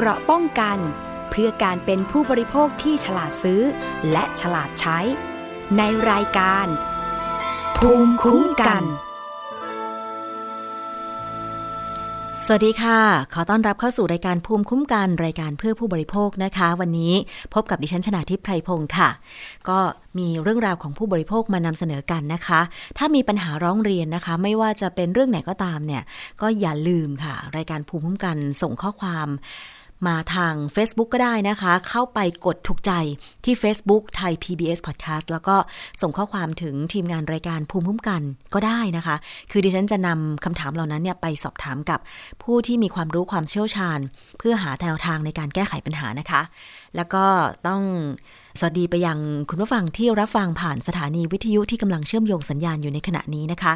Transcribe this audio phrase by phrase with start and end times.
[0.00, 0.78] เกราะป้องกัน
[1.30, 3.60] เพื่อการเป็นผู้บริโภคที่ฉลาดซื้อ
[4.12, 4.98] และฉลาดใช้
[5.76, 6.66] ในรายการ
[7.76, 8.82] ภูมิคุ้มกัน
[12.44, 13.00] สวัสดีค่ะ
[13.34, 17.14] ขอต้อนรับเข้าสู่รายการภูมิคุ้มกัน รายการเพื่อผู้บริโภคนะคะ วันนี้
[17.54, 19.08] พบกับดิฉันชนาทิพไพรพงศ์ค่ะ
[19.68, 19.78] ก็
[20.18, 22.60] มีเรื่องราวของผู้บริโภคมานำเสนอกันนะคะ
[22.98, 26.02] ถ้ามีปัญหาร้องเรียนนะคะ ไม่ว่าจะเป็นเรื่องไหนก็ตามเนี่ย
[26.40, 29.28] ก็อย่าลืมค่ะ รายการภูมิคุ้มกันส่งข้อความ
[30.06, 32.92] มาทาง Facebook ก็ได้นะคะ เข้าไปกดถูกใจ
[33.44, 35.56] ที่ Facebook ไทย PBS Podcast แล้วก็
[36.02, 38.22] ส่งข้อความถึงทีมงานรายการภูมิคุ้มกัน
[38.54, 39.16] ก็ได้นะคะ
[39.50, 42.00] คือดิฉันจะนำคำถามเหล่านั้นเนี่ยไปสอบถามกับ
[42.42, 43.98] ผู้ที่มีความรู้ความเชี่ยวชาญ
[44.38, 46.42] เพื่อหาแนวทางในการแก้ไขปัญหานะคะ
[46.96, 47.24] แล้วก็
[47.66, 47.82] ต้อง
[48.58, 53.74] สวัสดีไปยังคุณผู้ฟังที่รับฟังผ่านสถานีวิทยุที่กำลังเชื่อมโยงสัญญาณอยู่ในขณะนี้นะคะ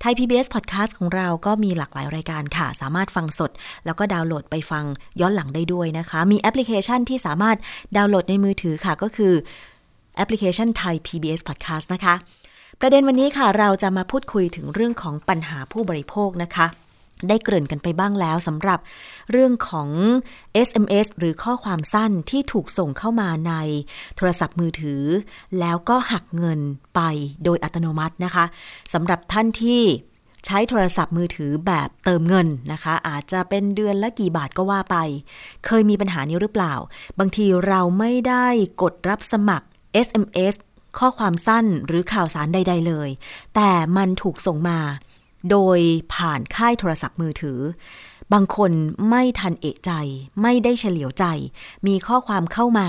[0.00, 3.50] ไทย PBS Podcast ของเราก็มีหลากหลายรายการค่ะ สามารถฟังสด
[3.86, 4.84] แล้วก็ดาวน์โหลดไปฟัง
[5.20, 7.56] ย้อนหลังได้ด้วยนะคะ มีแอปพลิเคชันที่สามารถ
[7.96, 9.32] ดาวน์โหลดในมือถือค่ะก็คือ
[10.16, 12.14] แอปพลิเคชันไทย PBS Podcast นะคะ
[12.80, 16.66] ประเด็นวันนี้ค่ะเราจะมาพูดคุยถึงเรื่องของปัญหาผู้บริโภคนะคะ
[17.28, 18.78] ได้เกริ่นกันไปบ้างแล้วสำหรับ
[19.30, 19.88] เรื่องของ
[20.68, 23.54] SMS หรือข้อความสั้นที่ถูกส่งเข้ามาใน
[24.16, 25.02] โทรศัพท์มือถือ
[25.60, 26.60] แล้วก็หักเงิน
[26.94, 27.00] ไป
[27.44, 28.44] โดยอัตโนมัตินะคะ
[28.92, 29.82] สำหรับท่านที่
[30.46, 34.96] ใช้โทรศัพท์มือถือแบบเติมเงินนะคะ อาจจะเป็นเดือนละกี่บาทก็ว่าไป
[35.66, 36.74] เคยมีปัญหานี้หรือเปล่า
[37.18, 38.46] บางทีเราไม่ได้
[38.82, 39.66] กดรับสมัคร
[40.06, 40.54] SMS
[40.98, 43.08] ข้อความสั้นหรือข่าวสารใด ๆ เลย
[43.54, 44.78] แต่มันถูกส่งมา
[45.50, 45.78] โดย
[46.14, 47.60] ผ่านค่ายโทรศัพท์มือถือ
[48.32, 48.72] บางคน
[49.10, 49.92] ไม่ทันเอะใจ
[50.42, 51.24] ไม่ได้เฉลียวใจ
[51.86, 52.88] มีข้อความเข้ามา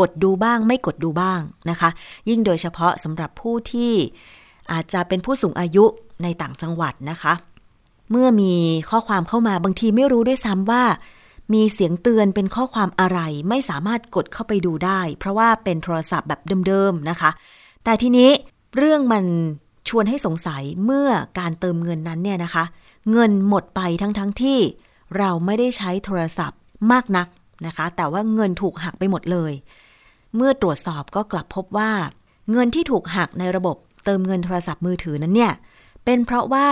[0.00, 1.90] กดดูบ้างไม่กดดูบ้างนะคะ
[2.28, 3.92] ยิ่งโดยเฉพาะสำหรับผู้ที่
[4.72, 5.84] อาจจะเป็นผู้สูงอายุ
[6.22, 7.34] ในต่างจังหวัดนะคะ
[8.10, 8.52] เมื่อมี
[8.90, 10.84] ข้อความเข้ามาบางทีไม่รู้ด้วยซ้ำว่า
[11.54, 17.30] มีเสียงเตือนเป็นข้อความอะไรไม่สามารถกดเข้าไปดูได้ เพราะว่าเป็นโทรศัพท์แบบเดิมๆนะคะ
[17.84, 18.30] แต่ทีนี้
[18.76, 19.24] เรื่องมัน
[19.88, 21.08] ชวนให้สงสัยเมื่อ
[21.38, 22.64] การเติมเงินนั้นเนี่ยนะคะ
[23.12, 24.58] เงินหมดไปทั้งๆทที่
[25.18, 26.60] เราไม่ได้ใช้โทรศัพท์
[26.92, 27.28] มากนัก
[27.66, 29.52] นะคะ แต่ว่าเงินถูกหักไปหมดเลย
[30.36, 31.92] เมื่อตรวจสอบก็กลับพบว่า
[32.52, 35.52] เงินที่ถูกหักในระบบเติมเงินโทรศัพท์มือถือนั้นเนี่ย
[36.04, 36.66] เป็นเพราะว่า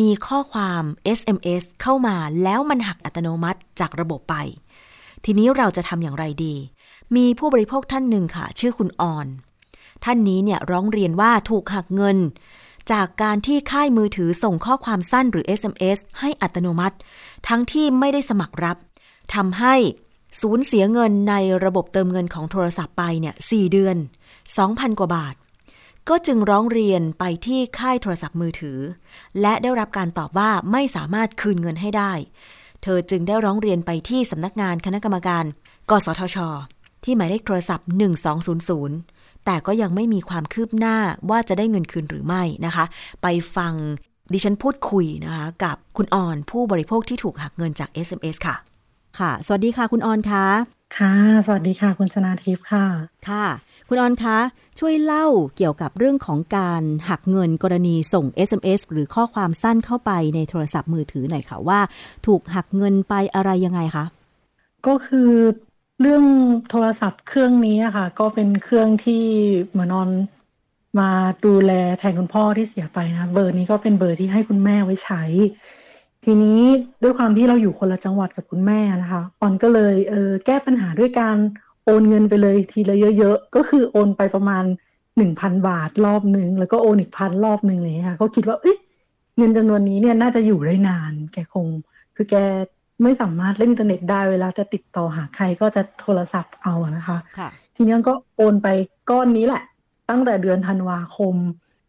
[0.00, 0.82] มีข้อความ
[1.18, 4.34] SMS เข้ามาแล้วมันหักอัตโนมัติจากระบบไป
[5.24, 6.54] ทีนี้เราจะทำอย่างไรดี
[7.16, 9.26] มีผู้บริโภคท่านหนึ่งค่ะ ชื่อคุณออน
[10.04, 12.18] ท่านนี้เนี่ยร้องเรียนว่าถูกหักเงิน
[12.92, 16.96] จากการที่ค่ายมือถือส่งข้อความสั้นหรือ SMS ให้อัตโนมัติ
[17.48, 18.76] ทั้งที่ไม่ได้สมัครรับ
[19.34, 19.74] ทำให้
[20.40, 21.34] สูญเสียเงินใน
[21.64, 23.96] ระบบเติมเงินของโทรศัพท์ไปเนี่ยสเดือน
[24.48, 25.34] 2,000 กว่าบาท
[26.08, 28.78] ก็จึงร้องเรียนไปที่ค่ายโทรศัพท์มือถือ
[29.40, 32.12] และได้รับการตอบว่าไม่สามารถคืนเงินให้ได้
[32.82, 35.44] เธอจึงได้ร้องเรียนไปที่สำนักงานคณะกรรมการ
[35.90, 36.36] กสทช
[37.04, 40.96] ที่หมายเลขโทรศัพท์ 1200 แต่ก็ยังไม่มีความคืบหน้า
[41.30, 42.84] ว่าจะได้เงินคืนหรือไม่นะคะ
[43.22, 43.72] ไปฟัง
[44.32, 48.56] ดิฉันพูดคุยนะคะกับคุณออนผู้บริโภคที่ถูกหักเงินจาก SMS ค่ะ
[49.18, 50.44] ค่ะ สวัสดีค่ะคุณออนคะ
[50.98, 51.14] ค่ะ
[51.46, 52.84] สวัสดีค่ะ คุณชนาทิพย์ค่ะ
[53.28, 53.46] ค่ะ
[53.88, 54.38] คุณออนคะ
[54.80, 61.80] ช่วยเล่าเกี่ยวกับเรื่องของการหักเงินกรณีส่ง SMS หรือข้อความสั้นเข้าไปในโทรศัพท์มือถือหน่อยค่ะว่า
[62.26, 64.04] ถูกหักเงินไปอะไรยังไงคะ
[64.86, 65.30] ก็คือ
[66.00, 66.24] เรื่อง
[66.70, 69.24] โทรศัพท์เครื่องนี้อะค่ะ ก็เป็นเครื่องที่
[69.70, 70.08] เหมือนนอน
[70.98, 71.10] มา
[71.46, 75.22] ดูแลแทนคุณพ่อที่เสียไปนะเบอร์นี้ก็เป็นเบอร์ที่ให้คุณแม่ไว้ใช้
[76.24, 76.60] ทีนี้
[77.02, 81.36] ด้วยความที่เราอยู่คนละจังหวัดกับคุณแม่นะคะออนก็เลยเออแก้ปัญหาด้วยการ
[81.84, 84.64] โอนเงินไปเลยทีละเยอะๆก็คือโอนไปประมาณ
[85.16, 88.76] หนึ่งพันบาทรอบหนึ่งแล้วก็โอนอีกพันรอบหนึ่งเลยค่ะก็คิดว่าเอ้ย
[89.36, 91.66] เงินจำนวนนี้เนี่ยน่าจะอยู่ได้นาน แกคง
[92.16, 92.36] คือแก
[93.04, 98.68] ไม่สามารถเล่นอินเทอร์เน็ตได้เวลาจะติดต่อหาใครก็จะโทรศัพท์เอานะคะค่ะทีนี้ก็โอนไป
[99.10, 99.62] ก้อนนี้แหละ
[100.10, 101.34] ตั้งแต่เดือนธันวาคม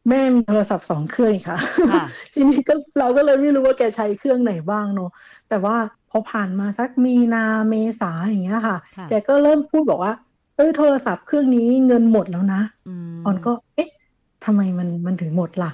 [0.09, 1.57] แม่มีโทรศัพท์สองเครื่องค่ะ
[2.33, 5.11] ทีนี้ก็เราก็เลยไม่รู้ว่าแกใช้เครื่องไหนบ้างเนาะ
[5.49, 5.75] แต่ว่า
[6.09, 8.77] พอผ่านมาสักมีนาเมษาอย่างเงี้ยค่ะ
[9.09, 10.13] แกก็เริ่มพูดบอกว่า
[10.55, 12.61] เอ้ยโทรศัพท์เครื่องนี้เงินหมดแล้วนะ
[13.25, 13.89] ออนก็เอ๊ะ
[14.45, 15.71] ทำไมมันมันถึงหมดล่ะ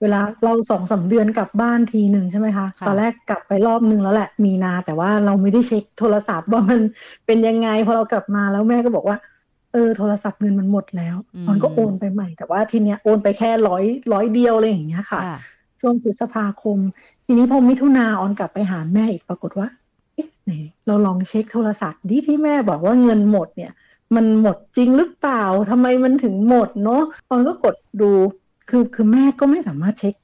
[0.00, 6.80] เวลาเราสองสาเดือนกลับบ้านทีหนึ่งใช่ไหมคะตอนแรกกลับไปรอบนึงแล้วแหละ มีนา แต่ว่าเราไม่ได้เช็คโทรศัพท์ว่ามัน
[7.26, 9.16] เป็นยังไงพอเรากลับมาแล้วแม่ก็บอกว่า
[9.72, 11.16] เออโทรศัพท์เงินมันหมดแล้ว
[11.48, 15.20] มันก็โอนไปใหม่ แต่ว่าทีเนี้ยโอนไปแค่ร้อยร้อยเดียวอะไรอย่างเงี้ยค่ะ
[15.80, 16.78] ช่วงพฤษภาคม
[17.26, 19.68] ทีนี้พอมิถุนาออนกลับไปหาแม่อีกปรากฏว่า
[20.14, 20.52] เอ๊ะไหน
[20.86, 23.72] เราลองเช็คโทรศัพท์ดีที่แม่บอกว่าเงินหมดเนี่ย
[24.16, 28.10] มันหมดจริงหรือเปล่าทำไมมันถึงหมดเนาะออนก็กดดู
[28.70, 30.14] คือคือแม่ก็ไม่สามารถเช็ค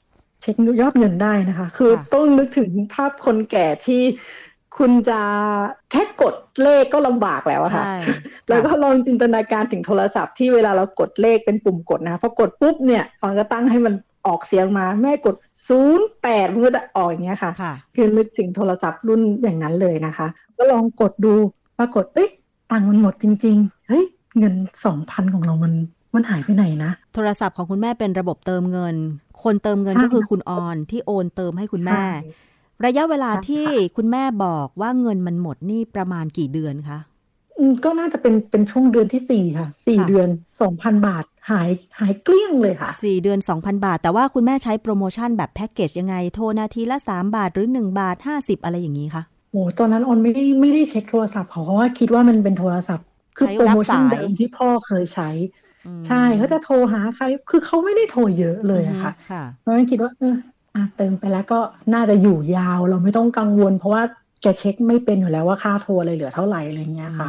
[0.42, 4.02] เช็คยอดเงินได้นะคะ คือต้องนึกถึงภาพคนแก่ที่
[4.78, 5.20] คุณจะ
[5.90, 7.84] แค่กดเลขก็ลำบากแล้วอะค่ะ
[8.48, 13.94] แล้วก็ลองจินตนาการถึงโทรศัพท์ที่เวลาเรากดเลขเป็นปุ่มกดนะพอกดปุ๊บเนี่ยออนก็ตั้งให้มัน
[14.26, 15.34] ออกเสียงมาแม่กด
[15.68, 17.52] ศูนย์แปดมันก็จะออกอย่างเงี้ยค่ะ
[17.94, 20.26] คือนึกถึงโทรศัพท์รุ่นอย่างนั้นเลยนะคะ
[20.56, 21.34] ก็ลองกดดู
[21.78, 22.30] ปรากฏเอ้ย
[22.70, 24.04] ตังค์มันหมดจริง ๆ เฮ้ย
[24.38, 24.54] เงิน
[24.84, 25.72] สองพันของเรามัน
[26.14, 28.96] มันหายไปไหนนะ โทรศัพท์ของคุณแม่เป็นระบบเติมเงิน
[29.42, 32.02] คนเติมเงินก็คือคุณออนที่โอนเติมให้คุณแม่
[32.84, 33.66] ระยะเวลาที่
[33.96, 36.98] คุณแม่บอกว่าเงินมันหมดนี่ประมาณกี่เดือนคะ
[37.84, 40.28] ก็น่าจะเป็นเป็นช่วงเดือนที่สี่ค่ะสี่เดือน
[40.60, 53.06] สองพันบาทหายหายเกลี้ยงเลยค่ะสี่เดือนสองพันบาท แต่ว่าคุณแม่ใช้โปรโมชั่นแบบแพ็กเกจยังไง โทรนาทีละสามบาทหรือหนึ่งบาทห้าสิบอะไรอย่างนี้คะ โอ้ตอนนั้นออนไม่ได้ไม่ได้เช็คโทรศัพท์เพราะว่าคิดว่ามันเป็นโทรศัพท์
[53.36, 55.30] คือโปรโมชั่นเดิมที่พ่อเคยใช้
[56.06, 59.12] ใช่เขาจะโทรหาใคร คือเขาไม่ได้โทรเยอะเลยอะค่ะ
[59.60, 60.34] เพราะฉะนั้นคิดว่า เออ
[60.96, 61.60] เติมไปแล้วก็
[61.94, 64.02] น่าจะอยู่ยาวเราไม่ต้องกังวล เพราะว่า
[64.42, 67.28] แกเช็คไม่เป็นอยู่แล้วว่าค่าโทรอะไรเหลือเท่าไหร่อะไรเงี้ยค่ะ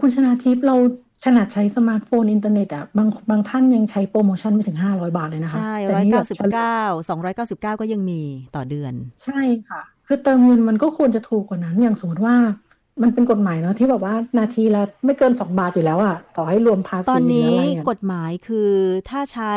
[0.00, 0.76] คุณชนาทิพย์เรา
[1.24, 6.78] ขนาดใช้สมาร์ทโฟนอินเทอร์เน็ตอะบางบางท่านยังใช้โปรโมชั่นไม่ถึงห้าร้อยบาทเลยนะคะ ใช่ร้อยเก้าสิบเก้า
[7.08, 8.22] สองร้อยเก้าสิบเก้าก็ยังมี
[8.56, 8.92] ต่อเดือน
[9.24, 12.36] ใช่ค่ะ คือเติมเงินมันก็ควรจะถูกกว่านั้น อย่างสมมติว่า
[13.02, 17.56] มันเป็นกฎหมายเนาะที่แบบว่านาทีละไม่เกินสองบาทอยู่แล้วอะต่อให้รวมภาษีตอนนี้
[17.90, 18.70] กฎหมายคือ
[19.10, 19.54] ถ้าใช้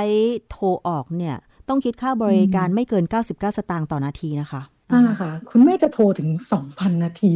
[0.52, 1.38] โทรออกเนี่ย
[1.70, 4.62] ต้องคิดค่าบริการไม่เกิน 99 สตางค์ต่อนาทีนะคะ
[4.92, 7.32] นั่นแหละค่ะ คุณแม่จะโทรถึงสองพันนาที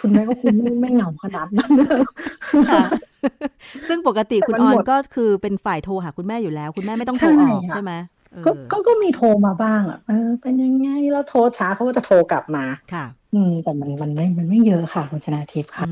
[0.00, 1.70] คุณแม่ก็คุณไม่ไม่เหงาขนาดนั้น
[2.70, 2.84] ค่ะ
[3.88, 7.92] ซึ่งปกติคุณออนก็คือเป็นฝ่ายโทรหาคุณแม่อยู่แล้ว คุณแม่ไม่ต้องโทรออกใช่ไหม
[8.44, 8.50] ก็
[8.88, 15.84] ก็มีโทรมาบ้างอะเออเป็นยังไงแล้วโทรช้าเขาก็จะโทรกลับมาค่ะ อืมแต่มันมันไม่มันไม่เยอะค่ะคุณชนาทิพย์ค่ะ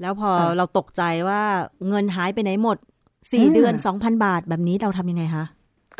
[0.00, 1.42] แล้วพอเราตกใจว่า
[1.88, 2.76] เงินหายไปไหนหมด
[3.32, 5.44] สี่เดือนสองพันบาทแบบนี้เราทำยังไงคะ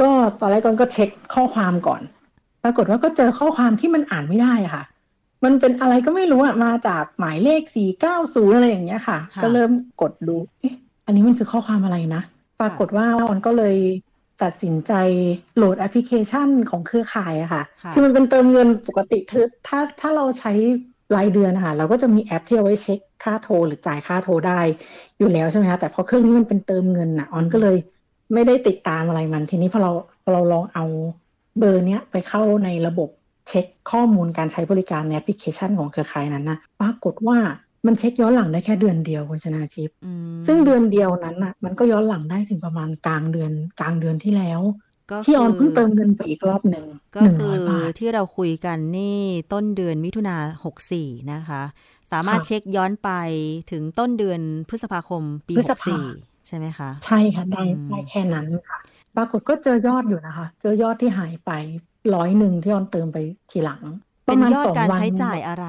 [0.01, 2.03] ก็ตอนแรกก็เช็คข้อความก่อน
[2.63, 4.83] ปรากฏว่าก็เจอข้อความที่มันอ่านไม่ได้ค่ะ
[5.45, 9.71] มันเป็นอะไรก็ไม่รู้อะมาจากหมายเลขสี่เก้าศูนย์อะไรอย่างเงี้ยค่ะ ก็เริ่ม
[10.01, 10.75] กดดูเอ๊ะ
[11.07, 12.23] อันนี้มันคือข้อความอะไรนะ
[12.61, 13.77] ปรากฏว่าออนก็เลย
[14.43, 14.93] ตัดสินใจ
[15.57, 17.63] โหลดแอปพลิเคชันของเครือข่ายอะค่ะ
[17.93, 20.53] คือมันเป็นเติมเงินปกติคือถ้าถ้าเราใช้
[21.17, 24.61] รายเดือนนะคะเราก็จะมีแอปที่เอาไว้เช็คค่าโทรหรือจ่ายค่าโทรได้
[25.19, 27.77] อยู่แล้วใช่ไหมคะแต่พอเครื่องนี้มันเป็นเติมเงินอะออนก็เลย
[28.35, 29.93] ไม่ได้ติดตามอะไรมัน ทีนี้พอเรา
[30.33, 30.85] เราลองเอา
[31.59, 33.09] เบอร์เนี้ยไปเข้าในระบบ
[33.49, 37.39] เช็คข้อมูลการใช้บริการในแอปพลิเคชันของเครือข่ายนั้นนะปรากฏว่า
[37.87, 39.91] มันเช็คย้อนหลังได้แค่เดือนเดียวคุณชนาทิพย์
[40.47, 44.61] ซึ่งเดือนเดียวนั้นน่ะ มันก็ย้อนหลังได้ถึงประมาณกลางเดือนกลางเดือนที่แล้ว
[45.25, 47.21] ที่ออนเพิ่งเติมเงินไปอีกรอบหนึ่งก็
[47.69, 49.19] คือที่เราคุยกันนี่
[49.53, 51.63] ต้นเดือนมิถุนาหกสี่นะคะ
[52.13, 53.11] สามารถเช็คย้อนไป
[53.71, 56.05] ถึงต้นเดือนพฤษภาคมปีหกสี่
[56.47, 58.79] ใช่ไหมคะ ใช่ค่ะได้ได้แค่นั้นค่ะ
[59.17, 61.51] ปรากฏก็เจอยอดอยู่นะคะ เจอยอดที่หายไป
[62.15, 63.19] ร้อยหนึ่งที่ออนเติมไป
[63.51, 63.83] ทีหลัง
[64.27, 65.67] เป็นยอดการใช้จ่ายอะไร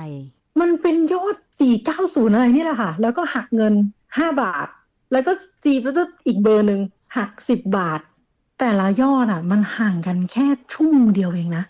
[0.62, 3.74] มันเป็นยอดสี่เก้าศูนย์อะไรนี่แหละค่ะ แล้วก็หักเงิน
[4.18, 4.68] ห้าบาท
[5.12, 5.32] แล้วก็
[5.64, 6.82] จีบแล้วก็อีกเบอร์หนึ่ง
[7.18, 8.02] หักสิบบาท
[8.60, 11.64] แต่ละยอดอะ มันห่างกันแค่ชั่วโมงเดียวเองนะ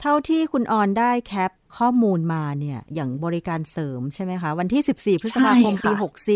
[0.00, 5.92] เท่าที่คุณออนได้แคปข้อมูลมาเนี่ย อย่างบริการเสริมใช่ไหมคะ วันที่ 14 พฤษภาคมปี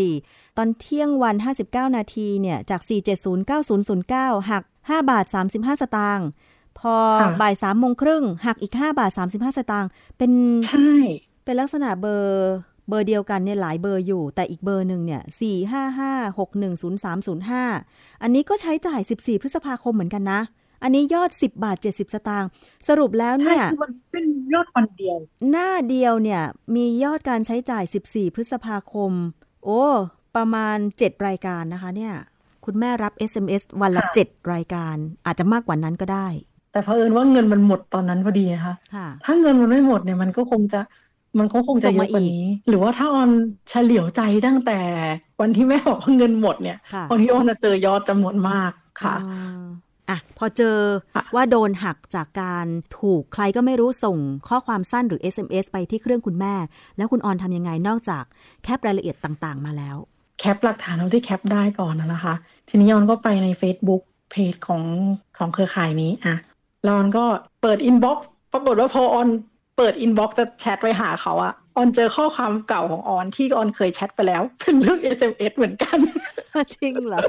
[0.06, 1.37] 64 ตอนเที่ยงวัน
[1.67, 2.81] 59 นาทีเนี่ย จาก
[3.67, 5.25] 4709009 หัก 5 บาท
[5.55, 6.29] 35 สตางค์
[6.79, 6.94] พอ
[7.41, 9.88] บ่ายสามโมงครึ่งหักอีก 5 บาท 35 สตางค์
[10.19, 10.32] เป็น
[10.69, 10.91] ใช่
[11.44, 12.52] เป็นลักษณะเบอร์
[12.91, 17.64] เบอร์เดียวกันเนี่ยหลายเบอร์อยู่ แต่อีกเบอร์หนึ่งเนี่ยสี่ห้าห้าหกหนึ่งศูนย์สามศูนย์ห้า
[18.23, 20.41] อันนี้ก็ใช้จ่ายสิบสี่พฤษภาคมเหมือนกันนะ
[20.83, 22.49] อันนี้ยอดสิบบาทเจ็ดสิบสตางค์
[22.88, 25.17] สรุปแล้วเนี่ยมันเป็นยอดวันเดียว
[25.50, 26.43] หน้าเดียวเนี่ย
[26.76, 29.12] มียอดการใช้จ่ายสิบสี่พฤษภาคม
[29.64, 29.83] โอ้
[30.37, 32.14] ประมาณเจ็ดรายการนะคะเนี่ย
[32.64, 36.29] คุณแม่รับ SMS วันละเจ็ดรายการ อาจจะมากกว่านั้นก็ได้
[36.73, 38.75] แต่เผอิญว่าเงินมันหมดตอนนั้นพอดีค่ะ
[39.25, 40.81] ถ้าเงินมันไม่หมดเนี่ยมันก็คงจะ
[41.39, 43.31] มันก็คงจะเยอะกว่านี้ หรือว่าถ้าออน
[43.69, 44.81] เฉลียวใจตั้งแต่
[45.41, 46.79] วันที่แม่บอกว่าเงินหมดเนี่ย
[47.11, 48.73] ตอนที่ออนจะเจอยอดจำนวนมาก
[49.03, 49.17] ค่ะ
[50.11, 50.77] อะพอเจอ
[51.35, 52.67] ว่าโดนหักจากการ
[52.99, 54.17] ถูกใครก็ไม่รู้ส่ง
[54.49, 56.55] ข้อความสั้นหรือ SMS ไปที่เครื่องคุณแม่
[56.97, 58.25] แล้วคุณออนทำยังไงนอกจาก
[58.63, 59.97] แคปรายละเอียดต่างๆ มาแล้ว
[60.39, 62.35] แคปหลักฐานเราที่แคปได้ก่อนนะคะ
[62.69, 64.83] ทีนี้ออนก็ไปใน Facebook เพจของ
[65.39, 66.37] ของเครือข่ายนี้อะ
[66.85, 67.25] แล้วออนก็
[67.63, 69.29] เปิด inbox ปรากฏว่าพอออน
[69.81, 75.99] เปิด inbox จะแชทไปหาเขาอะออนเจอข้อความเก่าของออนที่ออนเคยแชทไปแล้ว เป็นเรื่อง SMS เหมือนกัน
[76.75, 77.21] จริงเหรอ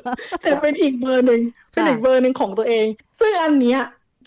[0.41, 1.41] แต่เป็นอีกเบอร์หนึ่ง
[1.72, 2.86] เป็นอีกเบอร์หนึ่งของตัวเอง
[3.20, 3.81] ซึ่งอันเนี้ย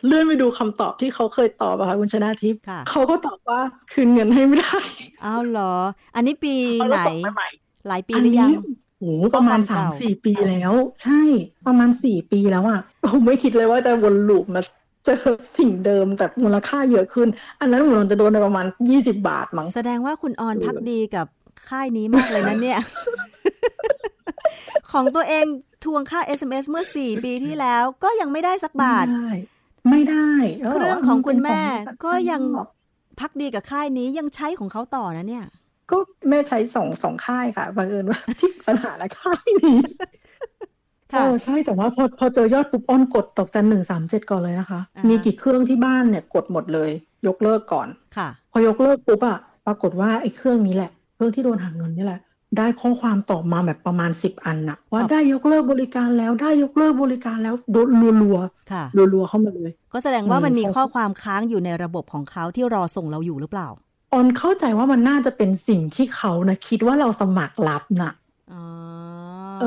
[0.06, 3.60] เลื่อนไปดูคำตอบที่เขาเคยตอบอะค่ะคุณชนาทิพย์เขาก็ตอบว่า
[3.92, 4.78] คืนเงินให้ไม่ได้
[5.24, 5.72] อ้าวเหรอ
[6.16, 6.54] อันนี้ปี
[6.88, 7.44] ไหน
[7.88, 8.50] หลายปีหรือยัง
[9.00, 11.22] โอ้ประมาณสามสี่ปีแล้ว ใช่
[11.66, 12.80] ประมาณสี่ปีแล้วอะ
[13.12, 14.60] ผมไม่คิดเลยว่าจะวนลูปมา
[15.04, 15.18] เจอ
[15.56, 17.28] สิ่งเดิมแต่มูลค่าเยอะขึ้น
[17.60, 21.26] อันนั้นเหมือนจะโดนไปประมาณยี่สิบาทมั้งแสดงว่าคุณออนพักดีกับ
[21.68, 22.80] ค่ายนี้มากเลยนะเนี่ย
[24.92, 25.46] ของตัวเอง
[25.84, 29.30] ทวงค่า SMS เมื่อ4ปีที่แล้ว ก็ยังไม่ได้สักบาท ไม่ได้
[29.90, 30.30] ไม่ได้
[30.72, 32.42] เครื่องของคุณแม่เป็นของก็ยัง
[33.20, 35.44] พักดีกับค่ายนี้ยังใช้ของเขาต่อนะเนี่ย
[35.90, 40.08] ก็แม่ใช้สองสองค่ายค่ะบังเอิญว่าที่ปัญหาและค่ายนี้ค่ะ
[41.14, 46.90] เออใช่แต่ว่าพอพอเจอยอดปุ๊บอ้อนกดตกจันหนึ่งสามเจ็ดก่อนเลยนะคะอ่าฮะมีกี่เครื่องที่บ้านเนี่ยกดหมดเลย
[47.26, 52.20] ยกเลิกก่อนค่ะ พอยกเลิกปุ๊บอะปรากฏว่าไอ้เครื่องนี้แหละ เครื่องที่โดนหักเงินนี่แหละ
[52.58, 57.88] ได้ข้อความตอบมาแบบประมาณสิบอันอะว่าครับได้ยกเลิกบริการแล้วได้ยกเลิกบริการแล้วโดน
[58.22, 58.38] รัว
[58.72, 63.68] ค่ะๆรัวๆเข้ามาเลย ก็แสดงว่าอืมมันมีใช่ข้อความค้างอยู่ในระบบของเขาที่รอส่งเราอยู่หรือเปล่า
[64.12, 68.12] ออนเข้าใจว่ามันน่าจะเป็นสิ่งที่เขานะคิดว่าเราสมัครรับน่ะ
[68.52, 68.62] อ๋อ
[69.60, 69.66] เออ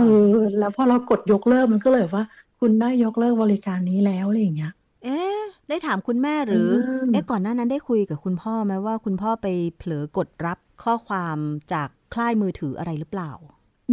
[0.59, 2.23] แล้วพอเรากดยกเลิกมันก็เลยว่า
[2.59, 4.71] คุณได้ยกเลิกบริการนี้แล้วอะไรอย่างเงี้ย
[5.03, 5.37] เอ๊ะ
[5.69, 11.37] ได้ถามคุณแม่หรือ เออเอ๊ะก่อนหน้านั้นได้คุยกับคุณพ่อไหมว่าคุณพ่อไปเผลอกดรับข้อความ
[11.73, 13.31] จากคล่ายมือถืออะไรหรือเปล่า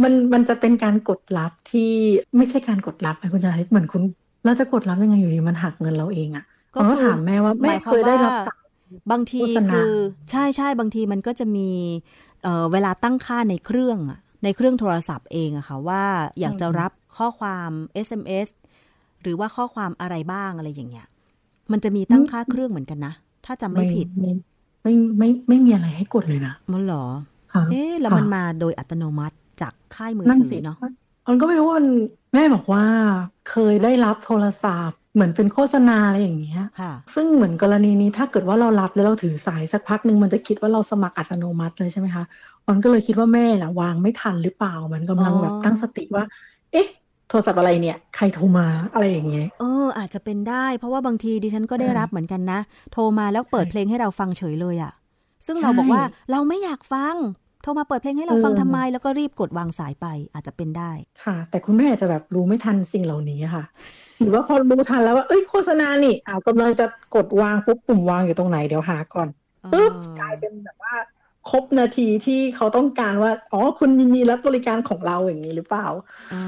[0.03, 1.91] มันมันจะเป็นการกดรับที่
[2.37, 4.01] ไม่ใช่การกดรับไอ้คุณจาริตเหมือนคุณ
[4.45, 8.59] เราจะกดรับยังไงอยู่ดีมันหักเงินเราเองอะก็เราก็คือถามแม่ว่าหแม่มายความเคยได้รับว่าสาย
[9.11, 9.91] บางทีโฆษณาคือ
[10.31, 11.69] ใช่ใช่บางทีมันก็จะมี
[12.43, 16.03] เอ่อเวลาตั้งค่าในเครื่องอะ ในเครื่องโทรศัพท์เองอะค่ะว่า
[16.39, 17.69] อยากจะรับข้อความ
[18.07, 18.47] SMS
[19.21, 21.07] หรือว่าข้อความอะไรบ้างอะไรอย่างเงี้ย
[21.71, 23.13] มันจะมีตั้งค่าเครื่องเหมือนกันนะ
[23.45, 24.31] ถ้าจำไม่ผิด ไม่
[24.83, 27.05] ไม่ไม่ไม่มีอะไรให้กดเลยนะมันเหรอ
[27.53, 30.77] ค่ะเอ๊ะแล้วค่ะมันมาโดยอัตโนมัติจากค่ายมือนั่นถืสิอเนาะ
[31.25, 31.87] ออนก็ไม่รู้ว่ามัน
[32.33, 32.83] แม่บอกว่า
[33.43, 42.23] เคยได้รับโทรศัพท์ เหมือนเป็นโฆษณาอะไรอย่างเงี้ยค่ะซึ่งเหมือนกรณีนี้ถ้าเกิดว่าเรารับแล้วเราถือสายสักพักหนึ่งมันจะคิดว่าเราสมัครอัตโนมัติเลยใช่ไหมคะ
[42.65, 46.23] ออนก็เลยคิดว่าแม่น่ะวางไม่ทันหรือเปล่าเหมือนกำลังอ๋อแบบตั้งสติว่า
[46.71, 46.87] เอ๊ะ
[47.27, 48.63] โทรศัพท์อะไรเนี่ย ใครโทรมา
[48.93, 52.59] อะไรอย่างเงี้ยเออ อาจจะเป็นได้ เพราะว่าบางทีดิฉันก็ได้ใช่รับเหมือนกันนะ
[52.91, 54.91] โทรมาแล้วเปิดใช่เพลงให้เราฟังเฉยเลยอะ
[55.45, 56.01] ซึ่งใช่เราบอกว่า
[56.31, 57.15] เราไม่อยากฟัง
[57.65, 60.91] โทรมาเปิดเพลงให้เราฟังเออทำไม แล้วก็รีบกดวางสายไปอาจจะเป็นได้
[61.23, 63.63] ค่ะ แต่คุณแม่อาจจะแบบรู้ไม่ทันสิ่งเหล่านี้ค่ะ
[64.19, 69.27] หรือว่าพอรู้ทันแล้วว่าเอ้ยโฆษณานี่อ้าวกำลังจะกดวางปุ๊บปุ่มวางอยู่ตรงไหนเดี๋ยวหาก่อน
[69.73, 70.93] ปุ๊บกลายเป็นแบบว่า
[71.49, 75.87] ครบนาทีที่เขาต้องการว่า อ๋อ คุณยินดีรับบริการของเราอย่างนี้หรือเปล่า
[76.33, 76.43] อ่า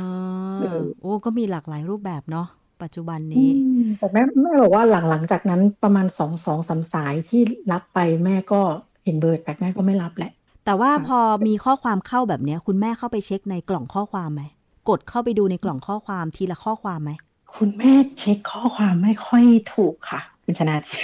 [0.60, 2.48] เออโอ้ก็มีหลากหลายรูปแบบเนาะ
[2.84, 3.50] ปัจจุบันอืนี้
[3.82, 8.62] มแต่แม่แม่บอกว่าหลังหลังจากนั้นประมาณสองสองสามสายที่รับไปแม่ก็
[9.04, 10.32] เห็นเบอร์แปลกแม่ก็ไม่รับแหละ
[10.68, 14.42] แต่ว่าค่ะพอมีข้อความเข้าแบบเนี้ยคุณแม่เข้าไปเช็คในกล่องข้อความไหม
[14.90, 17.12] กดเข้าไปดูในกล่องข้อความทีละข้อความไหม
[17.56, 19.44] คุณแม่เช็คข้อความไม่ค่อย
[19.74, 21.04] ถูกค่ะคุณชนาทิพย์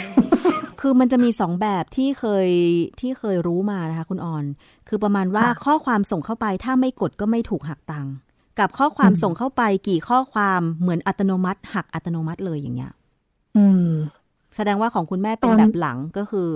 [0.81, 2.49] คือมันจะมีสองแบบที่เคย
[2.99, 4.45] ที่เคยรู้มานะคะคุณออน
[4.87, 8.13] คือประมาณว่าค่ะข้อความส่งเข้าไปถ้าไม่กดก็ไม่ถูกหักตังค์
[8.59, 12.91] กับข้อความอืมส่งเข้าไปกี่ข้อความเหมือนอัตโนมัติ หักอัตโนมัติเลยอย่างเงี้ย
[13.57, 13.89] อืม
[14.55, 16.47] แสดงว่าของคุณแม่เป็นตอนแบบหลังก็คือ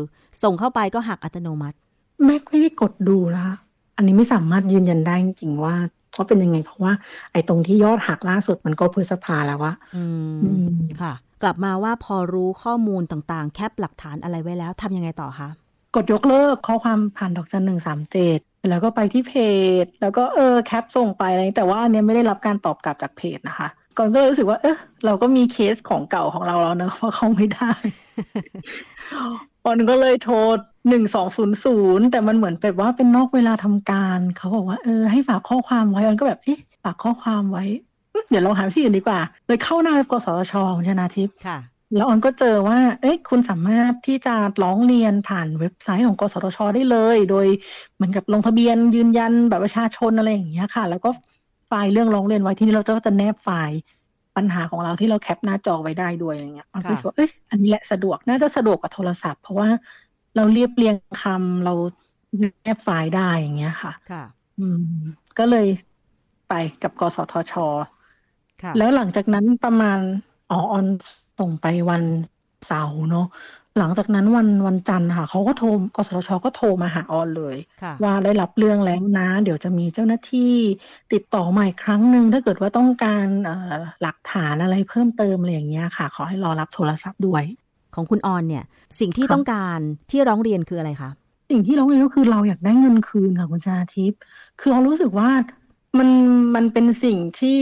[0.43, 1.77] ส่งเข้าไปก็หักอัตโนมัติ
[2.25, 3.55] แม่ไม่ได้กดดูนะคะ
[3.97, 5.75] อันนี้ไม่สามารถยืนยันได้จริงๆว่า
[6.15, 6.93] ว่าเป็นยังไง เพราะว่า
[7.31, 10.03] ไอ้ตรงที่ยอดหักล่าสุดมันก็พฤษภาแล้วว่าอื
[10.35, 10.67] มอืม
[11.01, 15.49] ค่ะ กลับมาว่าพอรู้ข้อมูลต่างๆ แคปหลักฐานอะไรไว้แล้วทำยังไงต่อคะ
[15.95, 19.33] กดยกเลิกข้อความผ่านดอกจันหนึ่งสามเจ็ดแล้วก็ไปที่เพ
[19.83, 27.71] จ แล้วก็เออแคปส่งไปอะไรแต่ว่าอันเนี้ยไม่ได้รับการตอบกลับจากเพจนะคะ ก่อนก็เลยรู้สึกว่า เออเราก็มีเคสของเก่าของเราแล้วเนอะว่าเขาไม่ได้
[29.67, 30.35] ออนก็เลยโทร
[30.89, 37.63] หนึ่งสองศูนย์ศูนย์แต่มันเหมือนแบบว่าเป็นนอกเวลาทำการเขาบอกว่าเออให้ฝากข้อความไว้ออนก็แบบเอ๊ะฝากข้อความไว้
[38.13, 41.57] อืมเดี๋ยวลองหาวิธีอื่นดีกว่า เลยเข้าหน้าเว็บกสทชคุณชนาทิพย์ค่ะ
[41.95, 47.47] แล้วออนก็เจอว่า เอ้ยคุณสามารถที่จะร้องเรียนผ่านเว็บไซต์ของกสทช ได้เลย โดย
[47.95, 51.09] เหมือนกับลงทะเบียนยืนยันแบบประชาชนอะไรอย่างเงี้ยค่ะ แล้วก็
[51.67, 53.77] ไฟล์เรื่องร้องเรียนไว้ที่นี่เราก็จะแนบไฟล์
[54.37, 59.69] ปัญหาของเราที่เราแคปหน้าจอไว้ได้ด้วยอย่างเงี้ยออนก็รู้สึกว่าเอ้ยอันนี้แหละสะดวกน่าจะสะดวกกว่าโทรศัพท์ เพราะว่า
[60.35, 61.73] เราเรียบเรียงคำเรา
[62.39, 64.23] แนบไฟล์ได้อย่างเงี้ยค่ะ ค่ะ
[64.59, 64.81] อืม
[65.39, 65.67] ก็เลย
[66.49, 66.53] ไป
[66.83, 67.53] กับกสทช
[68.63, 69.99] ค่ะแล้วหลังจากนั้นประมาณ
[70.51, 70.85] อ๋อออน
[71.39, 72.03] ส่งไปวัน
[72.67, 73.27] เสาร์เนาะ
[73.79, 80.53] หลังจากนั้นวันวันจันทร์ค่ะเขาก็โทรกสทชก็โทรมาหาออนเลยค่ะว่าได้รับเรื่องแล้วนะ เดี๋ยวจะมีเจ้าหน้าที่
[81.13, 87.43] ติดต่อใหม่ครั้งหนึ่งถ้าเกิดว่าต้องการเอ่อหลักฐานอะไรเพิ่มเติมอะไรอย่างเงี้ยค่ะ ขอให้รอรับโทรศัพท์ด้วย
[87.95, 88.63] ของคุณออนเนี่ย
[88.99, 89.79] สิ่งที่ค่ะต้องการ
[90.11, 91.09] ที่ร้องเรียนคืออะไรคะ
[91.49, 94.19] สิ่งที่เราเรียนก็คือเราอยากได้เงินคืนค่ะคุณชาทิพย์
[94.59, 95.29] คือเรารู้สึกว่า
[95.97, 96.09] มัน
[96.55, 97.59] มันเป็นสิ่งที่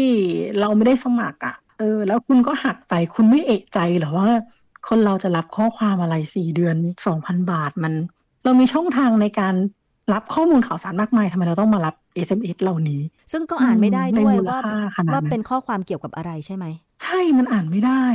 [0.60, 4.30] เราไม่ได้สมัครอะเออ แล้วคุณก็หักไปคุณไม่เอกใจเหรอว่า
[4.88, 6.76] คนเราจะรับข้อความอะไรสี่เดือน
[7.08, 7.94] สองพันบาทมัน
[8.44, 9.56] เรามีช่องทางในการ
[10.14, 11.96] รับข้อมูลข่าวสารมากมายทำไมเราต้องมารับ
[12.28, 13.02] SMS เหล่านี้
[13.32, 16.66] ซึ่งก็อ่านไม่ได้ในด้วยมูลว่าค่าขนาดว่านั้เป็นนข้อความเกี่ยวกับอะไรใช่ไหม
[17.04, 18.06] ใช่มันอ่านไม่ได้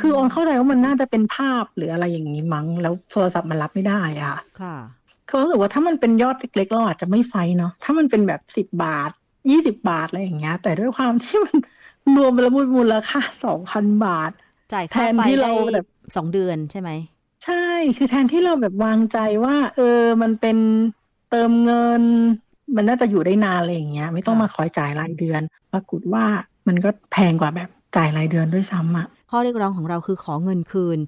[0.00, 4.76] คือออนเข้าใจว่ามันน่าจะเป็นภาพหรืออะไรอย่างนี้มั้ง แล้วโทรศัพท์มันรับไม่ได้อะ ค่ะ
[5.26, 9.10] เขารู้สึกว่าถ้ามันเป็นยอดเล็กๆเราอาจจะไม่ไฟเนาะถ้ามันเป็นแบบสิบบาท
[9.50, 11.56] ยี่สิบาทอะไรอย่างเงี้ย แต่ด้วยความที่มัน
[12.16, 14.30] รวมเป็นมูลค่าสองพันบาท
[14.72, 16.90] จ่ายค่าไฟได้แบบสองเดือนใช่ไหม
[17.44, 17.64] ใช่
[17.96, 20.56] คือแทนที่เราแบบวางใจว่า เออ มันเป็น
[21.30, 22.02] เติมเงิน
[22.76, 25.42] มันน่าจะอยู่ได้นานอะไรอย่างเงี้ย ไม่ต้องมาคอยจ่ายรายเดือน
[25.72, 26.24] ปรากฏว่า
[26.66, 30.98] มันก็แพงกว่าแบบจ่ายรายเดือนด้วยซ้ำอะข้อเรียกร้องของเราคือขอเงินคืน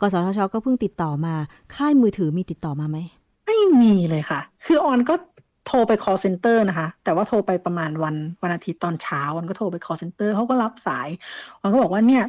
[0.00, 1.34] กสทช ก็เพิ่งติดต่อมา
[1.76, 2.98] ค่ายมือถือมีติดต่อมาไหม
[3.46, 5.14] ไม่มีเลยค่ะ คือออนก็
[5.66, 11.08] โทรไป call center นะคะ แต่ว่าโทรไปประมาณวันวันอาทิตย์ตอนเช้า ออนก็โทรไป call center เขาก็รับสาย
[11.60, 12.24] ออนก็บอกว่าเนี่ย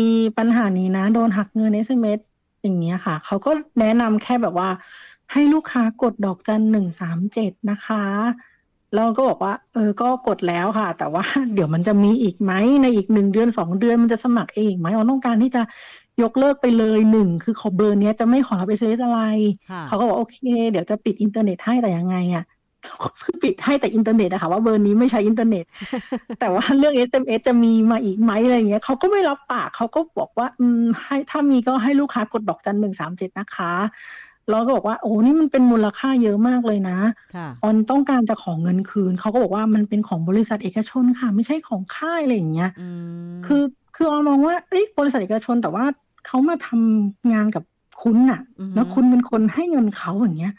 [0.00, 2.20] มีปัญหานี้นะ โดนหักเงิน SMS
[2.62, 4.68] อย่างเงี้ยค่ะ เขาก็แนะนำแค่แบบว่า
[5.32, 8.02] ให้ลูกค้ากดดอกจันหนึ่งสามเจ็ดนะคะ
[8.96, 15.62] เราก็บอกว่า เออ ก็กดแล้วค่ะ แต่ว่าเดี๋ยวมันจะมีอีกไหมในอีกหนึ่งเดือนสองเดือนมันจะสมัครเองไหมเราต้องการที่จะ
[16.22, 19.20] ยกเลิกไปเลยหนึ่งคือขอเบอร์เนี้ยจะไม่ขอรับ SMS อะไร
[19.86, 20.38] เขาก็บอกโอเค
[20.70, 22.44] เดี๋ยวจะปิดอินเทอร์เน็ตให้แต่ยังไงอะ
[23.42, 25.64] ปิดให้แต่อินเทอร์เน็ตอะค่ะว่าเบอร์นี้ไม่ใช้อินเทอร์เน็ต
[26.40, 33.72] แต่ว่าเรื่อง SMS จะมีมาอีกไหมอะไรเงี้ยเขาก็ไม่รับปากเขาก็บอกว่า อืมให้ถ้ามีก็ให้ลูกค้ากดดอกจันหนึ่งสามเจ็ดนะคะ
[34.50, 36.98] เราก็บอกว่าโอ้นี่มันเป็นมูลค่าเยอะมากเลยนะ
[37.62, 42.70] ออนต้องการจะขอเงินคืน เขาก็บอกว่ามันเป็นของบริษัทเอกชนค่ะ ไม่ใช่ของค่ายอะไรอย่างเงี้ย
[43.46, 43.62] คือ
[43.96, 45.84] คือออนมองว่าเอ้บริษัทเอกชนแต่ว่า
[46.26, 47.64] เขามาทำงานกับ
[48.02, 48.40] คุณน่ะ
[48.74, 50.54] แล้วคุณเป็นคนให้เงินเขาอย่างเงี้ย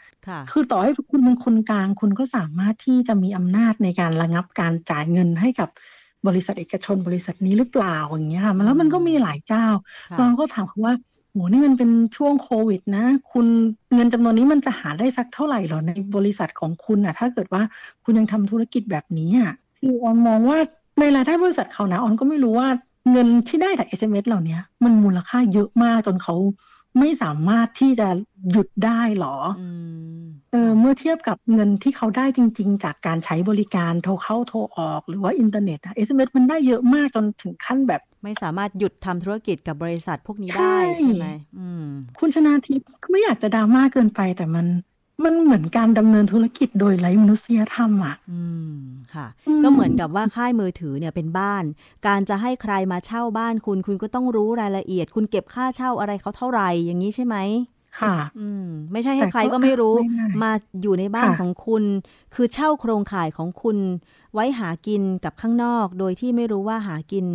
[0.50, 5.68] คือต่อให้คุณเป็นคนกลาง คุณก็สามารถที่จะมีอำนาจในการระงับการจ่ายเงินให้กับ
[6.26, 9.66] บริษัทเอกชนบริษัทนี้หรือเปล่าอย่างเงี้ยค่ะแล้วมันก็มีหลายเจ้า
[10.18, 10.94] เราก็ถามเขาว่า
[11.30, 13.46] โหนี่มันเป็นช่วงโควิดนะ คุณ
[13.94, 17.62] เงินจำนวนนี้มันจะหาได้สักเท่าไหร่หรอในบริษัทของคุณอะ ถ้าเกิดว่า
[18.04, 20.58] คุณยังทำธุรกิจแบบนี้อะคือออนมองว่า
[21.00, 22.68] ในรายได้บริษัทเขานะออนก็ไม่รู้ว่า
[23.12, 26.34] เงินที่ได้จาก SMS เหล่านี้มันมูลค่าเยอะมากจนเขา
[26.98, 28.08] ไม่สามารถที่จะ
[28.50, 29.36] หยุดได้หรอ
[30.52, 41.28] เออเมื่อเทียบกับเงินที่เขาได้จริง ๆ จากการใช้บริการโทรเข้าโทรออก หรือว่าอินเทอร์เน็ตอะ SMS มันได้เยอะมากจนถึงขั้นแบบ ไม่สามารถหยุดทำธุรกิจกับบริษัทพวกนี้ได้ใช่ไหม
[42.18, 44.66] คุณชนาทิพย์ไม่อยากจะดราม่าเกินไปแต่มัน
[45.24, 48.40] มันเหมือนการดำเนินธุรกิจโดยไร้มนุษยธรรมอะ อื
[48.74, 48.78] ม
[49.14, 49.26] ค่ะ
[49.62, 51.64] ก็เหมือนกับว่าค่ายมือถือเนี่ยเป็นบ้าน
[52.06, 57.36] การจะให้ใครมาเช่าบ้านคุณ คุณก็ต้องรู้รายละเอียด คุณเก็บค่าเช่าอะไรเขาเท่าไหร่อย่างนี้ใช่ไหม
[58.00, 59.94] ค่ะ อืม ไม่ใช่ให้ใครก็ไม่รู้
[60.42, 60.50] มา
[60.82, 61.84] อยู่ในบ้านของคุณ
[62.34, 63.78] คือเช่าโครงข่ายของคุณ
[64.34, 67.26] ไว้หากินกับข้างนอก โดยที่ไม่รู้ว่าหากิน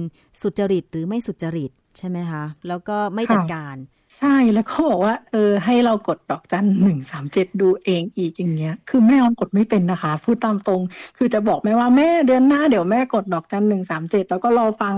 [0.41, 3.75] สุจริตหรือไม่สุจริตใช่ไหมคะ แล้วก็ไม่จัดการ
[4.19, 10.81] ใช่ แล้วเขาบอกว่า เออ ให้เรากดดอกจันหนึ่งสามเจ็ดดูเองอีกอย่างเงี้ย คือแม่ออนกดไม่เป็นนะคะ พูดตามตรง
[11.17, 14.95] คือจะบอกแม่ว่าแม่เดือนหน้าเดี๋ยวแม่กดดอกจันหนึ่งสามเจ็ดแล้วก็รอฟัง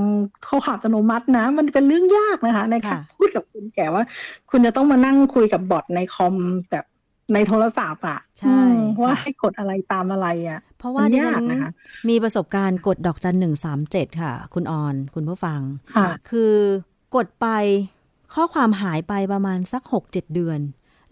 [0.47, 4.03] ข้อข่าวอัตโนมัตินะ มันเป็นเรื่องยากนะคะในการพูดกับคุณแก่ว่า
[4.49, 6.35] คุณจะต้องมานั่งคุยกับบอทในคอม
[6.71, 6.85] แบบ
[7.33, 8.61] ในโทรศัพท์อะใช่
[9.01, 11.43] ว่าให้กดอะไรตามอะไรอะ เพราะว่าดิฉัน
[12.09, 15.59] มีประสบการณ์กดดอกจันหนึ่งสามเจ็ดค่ะ คุณออนคุณผู้ฟัง
[15.95, 16.53] ค่ะคือ
[17.15, 17.47] กดไป
[18.33, 20.59] ข้อความหายไปประมาณสักหกเจ็ดเดือน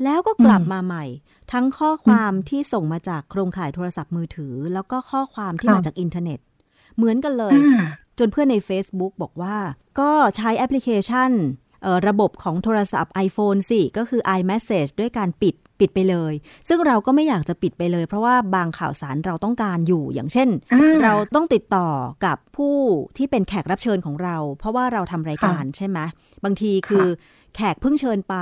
[0.03, 1.05] แล้วก็กลับมาใหม่
[1.51, 6.39] ทั้งข้อความที่ส่งมาจากโครงข่ายโทรศัพท์มือถือ แล้วก็ข้อความที่มาจากอินเทอร์เน็ต
[6.95, 7.55] เหมือนกันเลย
[8.19, 9.57] จนเพื่อนใน Facebook บอกว่า
[9.99, 11.31] ก็ใช้แอปพลิเคชัน
[12.07, 16.33] ระบบของโทรศัพท์ iPhone สิ ก็คือ iMessage ด้วยการปิด ปิดไปเลย
[16.67, 20.49] ซึ่งเราก็ไม่อยากจะปิดไปเลย เพราะว่าบางข่าวสารเราต้องการอยู่อย่างเช่น
[21.03, 21.89] เราต้องติดต่อ
[22.25, 22.77] กับผู้
[23.17, 25.99] ที่เป็นแขกรับเชิญของเรา เพราะว่าเราทำรายการใช่ไหม
[26.43, 27.07] บางทีคือ
[27.55, 28.35] แขกเพิ่งเชิญไป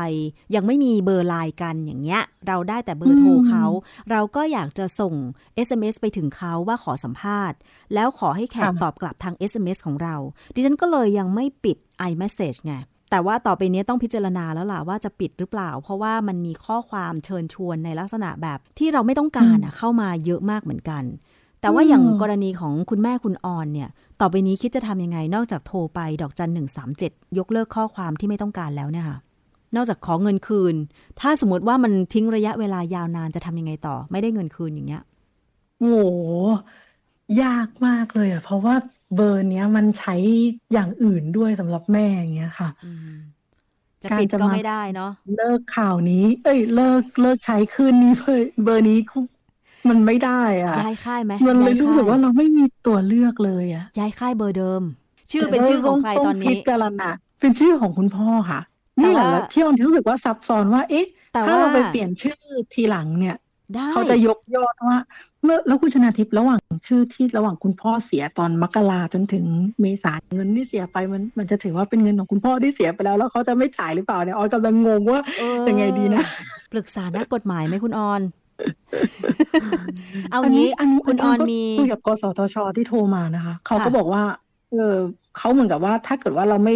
[0.55, 3.65] ยังไม่มีเบอร์ไลน์กันอย่างเงี้ย เราได้แต่เบอร์โทรเขา
[4.11, 5.13] เราก็อยากจะส่ง
[5.67, 7.57] SMS ไปถึงเขาว่าขอสัมภาษณ์
[7.93, 10.15] แล้วขอให้แขกตอบกลับทาง SMS ของเรา
[10.55, 11.77] ดิฉันก็เลยยังไม่ปิด
[12.09, 12.73] iMessage ไง
[13.09, 21.03] แต่ว่าต่อไปนี้ต้องพิจารณาแล้วล่ะว่าจะปิดหรือเปล่า เพราะว่ามันมีข้อความเชิญชวนในลักษณะแบบที่เราไม่ต้องการเข้ามาเยอะมากเหมือนกัน
[21.61, 23.89] แต่ว่าอย่างกรณีของคุณแม่คุณออนเนี่ย
[24.21, 29.17] ต่อไปนี้คิดจะทำยังไงนอกจากโทรไปดอกจันหนึ่งสามเจ็ดยกเลิกข้อความที่ไม่ต้องการแล้วเนี่ยค่ะ
[29.75, 30.75] นอกจากขอเงินคืน
[31.19, 35.03] ถ้าสมมติว่ามันทิ้งระยะเวลายาวนานจะทำยังไงต่อ ไม่ได้เงินคืนอย่างเงี้ย
[35.79, 35.95] โอ้
[37.43, 38.75] ยากมากเลยอะเพราะว่า
[39.15, 40.15] เบอร์เนี้ยมันใช้
[40.73, 42.69] อย่างอื่นด้วยสำหรับแม่อย่างเงี้ยค่ะ
[44.03, 48.99] จะปิดก็ไม่ได้เนาะเลิกข่าวนี้ เอ้ย เลิกเลิกใช้คืนนี้เบอร์เบอร์นี้
[49.89, 54.83] มันไม่ได้อะย้ายค่ายไหมมันเลยรู้สึกว่าเราไม่มีตัวเลือกเลยอะย้ายค่ายเบอร์เดิม
[55.31, 57.09] ชื่อเป็นชื่อของใครตอนนี้พิจารณา
[57.41, 58.61] เป็นชื่อของคุณพ่อค่ะ
[59.01, 61.05] นี่แหละที่ออนรู้สึกว่าซับซ้อนว่า เอ๊ะ
[61.47, 62.39] ถ้าเราไปเปลี่ยนชื่อ
[62.73, 63.35] ทีหลังเนี่ย
[63.93, 64.97] เขาจะยกยอดว่า
[65.43, 69.45] เมื่อแล้วคุณชนาทิพย์ระหว่างชื่อที่ระหว่างคุณพ่อเสียตอนมกราจนถึง
[69.81, 75.21] เมษาเงินที่เสียไปมันมันจะถือว่าเป็นเงินของคุณพ่อที่เสียไปแล้ว แล้วเขาจะไม่จ่ายหรือเปล่าเนี่ยออนกำลังงงว่า
[75.67, 76.23] ยังไงดีนะ
[76.73, 78.21] ปรึกษานักกฎหมายไหมคุณออน
[80.31, 80.69] เอางี้
[81.07, 84.23] คุณออนมีคุยกับกสทชที่โทรมานะคะ เขาก็บอกว่า
[84.71, 84.97] เออ
[85.37, 86.75] เขาเหมือนกับว่าถ้าเกิดว่าเราไม่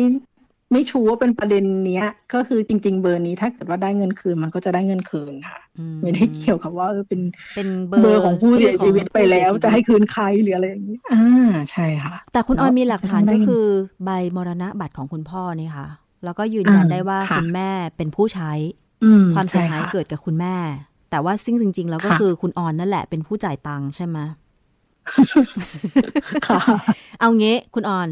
[0.71, 5.59] ไม่ชูว่าเป็นประเด็นเนี้ย ก็คือจริง ๆ เบอร์นี้ถ้าเกิดว่าได้เงินคืนมันก็จะได้เงินคืนค่ะ
[6.01, 7.21] ไม่ได้เกี่ยวกับว่าเป็น
[7.55, 13.65] เป็นเบอร์ของผู้เสียชีวิตไปแล้วจะให้คืนใครหรืออะไรอย่างนี้อ่าใช่ค่ะ แต่คุณออยมีหลักฐานก็คือ
[14.05, 15.87] ใบมรณะบัตรของคุณพ่อนี่ค่ะ
[16.23, 18.51] แล้วก็ยืนยันได้ว่าคุณแม่เป็นผู้ใช้
[19.35, 20.55] ความเสียหายเกิดกับคุณแม่
[21.11, 24.17] แต่ว่าซิ่งจริง ๆ แล้วก็คือคุณออนนั่นแหละเป็นผู้จ่ายตังค์ใช่ไหม
[27.19, 28.09] เอางี้คุณออน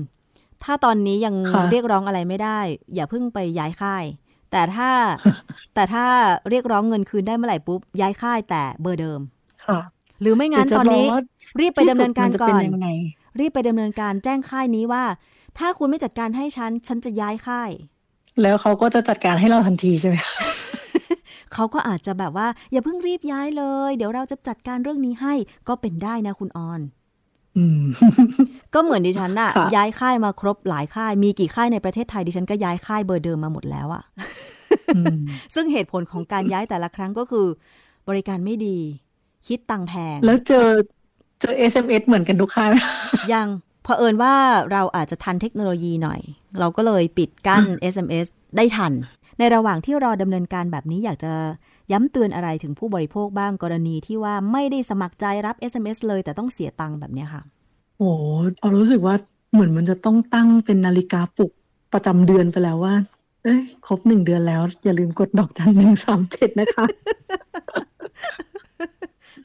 [0.63, 1.35] ถ้าตอนนี้ยัง
[1.71, 2.59] เรียกร้องอะไรไม่ได้
[2.95, 4.03] อย่าเพิ่งไปย้ายค่าย
[4.51, 4.89] แต่ถ้า
[5.75, 6.05] แต่ถ้า
[6.49, 9.21] เรียกร้องเงินคืนได้เมื่อไหร่ปุ๊บ ย้ายค่ายแต่เบอร์เดิม
[10.21, 11.07] หรือไม่งั้นตอนนี้
[11.59, 12.61] รีบไปดำเนินการก่อน
[13.39, 15.03] รีบไปดำเนินการแจ้งค่ายนี้ว่า
[15.57, 17.69] ถ้าคุณไม่จัดการให้ฉัน ฉันจะย้ายค่าย
[18.41, 20.15] แล้วเขาก็จะจัดการให้เราทันทีใช่ไหม
[21.53, 25.33] เขาก็อาจจะแบบว่า อย่าเพิ่งรีบย้ายเลย เดี๋ยวเราจะจัดการเรื่องนี้ให้
[25.67, 26.81] ก็เป็นได้นะคุณออน
[28.73, 34.03] ก็เหมือนดิฉันอะย้ายค่ายมาครบหลายค่าย มีกี่ค่ายในประเทศไทยดิฉันก็ย้ายค่ายเบอร์เดิมมาหมดแล้วอะ
[35.55, 37.45] ซึ่งเหตุผลของการย้ายแต่ละครั้งก็คือ
[38.07, 38.77] บริการไม่ดี
[39.47, 40.67] คิดตังแพง แล้วเจอ
[41.39, 42.69] เจอ SMS เหมือนกันทุกค่าย
[43.33, 43.47] ยัง
[43.83, 44.33] เผอิญว่า
[44.71, 46.21] เราอาจจะทันเทคโนโลยีหน่อย
[46.59, 48.93] เราก็เลยปิดกั้น SMS ได้ทัน
[49.39, 51.33] ในระหว่างที่รอดำเนินการแบบนี้อยากจะ
[51.91, 57.43] ย้ำเตือนอะไรถึงผู้บริโภคบ้างกรณีที่ว่าไม่ได้สมัครใจรับ SMS เลย แต่ต้องเสียตังค์แบบนี้ค่ะ
[57.97, 58.12] โอ้
[58.60, 59.15] เอารู้สึกว่า
[59.52, 61.52] เหมือนมันจะต้องตั้งเป็นนาฬิกาปลุก
[61.93, 62.95] ประจำเดือนไปแล้วว่า
[63.43, 66.86] เอ้ยครบหนึ่งเดือนแล้ว อย่าลืมกดดอกจันหนึ่งสามเจ็ดนะคะ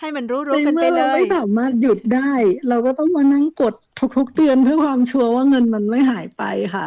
[0.01, 2.33] ให้มันรู้รู้กันไปเลยไม่สามารถหยุดได้
[2.69, 3.75] เราก็ต้องมานั่งกด
[4.17, 6.43] ทุกๆเดือนเพื่อความชัวร์ว่าเงินมันไม่หายไป
[6.75, 6.87] ค่ะ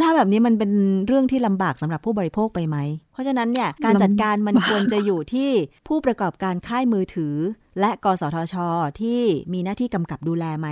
[0.00, 0.72] ถ้าแบบนี้มันเป็น
[1.06, 2.76] เรื่องที่ลำบากสำหรับผู้บริโภคไปไหม
[3.12, 5.50] เพราะฉะนั้นเนี่ยการจัดการมันควรจะอยู่ที่
[5.88, 7.34] ผู้ประกอบการค่ายมือถือ
[7.80, 8.54] และกสทช
[9.00, 9.20] ที่
[9.52, 10.68] มีหน้าที่กำกับดูแลไหม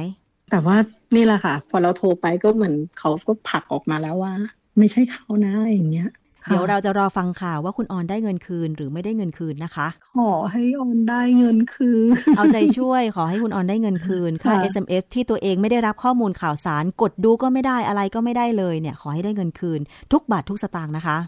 [0.50, 0.76] แต่ว่า
[1.14, 4.35] นี่แหละค่ะ พอเราโทรไปก็เหมือนเขาก็ผลักออกมาแล้วว่า
[4.78, 6.09] ไม่ใช่เขานะอย่างเงี้ย
[6.48, 19.81] เดี๋ยวเราจะรอฟังข่าวว่าคุณออนได้เงินคืนหรือไม่ได้เงินคืนนะคะ ขอให้ออนได้เงินคืน เอาใจช่วยขอให้คุณออนได้เงินคืน ค่า SMS ที่ตัวเองไม่ได้รับข้อมูลข่าวสาร กดดูก็ไม่ได้อะไรก็ไม่ได้เลยเนี่ย ขอให้ได้เงินคืน
[20.12, 21.18] ทุกบาททุกสตางค์นะคะ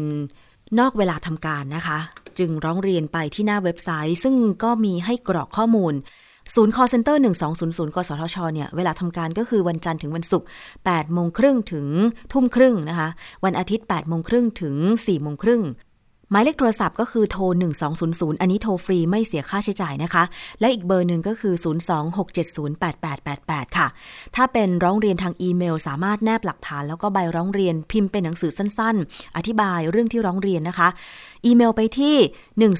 [0.79, 1.97] นอกเวลาทำการนะคะ
[2.39, 5.93] จึงร้องเรียนไปที่หน้าเว็บไซต์ ซึ่งก็มีให้กรอกข้อมูล
[6.53, 7.17] ศูนย์ call center
[7.55, 10.47] 1200กสทช เนี่ย เวลาทำการก็คือวันจันทร์ถึงวันศุกร์
[10.79, 11.87] 8โมงครึ่งถึง
[12.33, 13.09] ทุ่มครึ่งนะคะ
[13.45, 15.63] วันอาทิตย์8โมงครึ่งถึง4โมงครึ่ง
[16.31, 17.43] หมายเลขโทรศัพท์ก็คือโทร
[17.93, 20.23] 1200 อันนี้โทรฟรีไม่เสียค่าใช้จ่ายนะคะ
[20.59, 21.53] และอีกเบอร์หนึ่งก็คือ
[22.25, 23.87] 026708888 ค่ะ
[24.35, 30.89] ถ้าเป็นร้องเรียนทางอีเมล สามารถแนบหลักฐาน แล้วก็ใบร้องเรียนพิมพ์เป็นหนังสือสั้นๆ อธิบายเรื่องที่ร้องเรียนนะคะ
[31.45, 32.15] อีเมลไปที่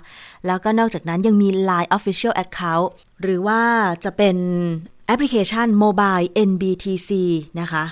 [0.47, 2.89] แล้วก็นอกจากนั้นยังมี Line Official Account
[3.23, 3.61] หรือว่า
[4.05, 4.37] จะเป็น
[5.07, 7.11] แอปพลิเคชัน Mobile NBTC
[7.61, 7.85] นะคะ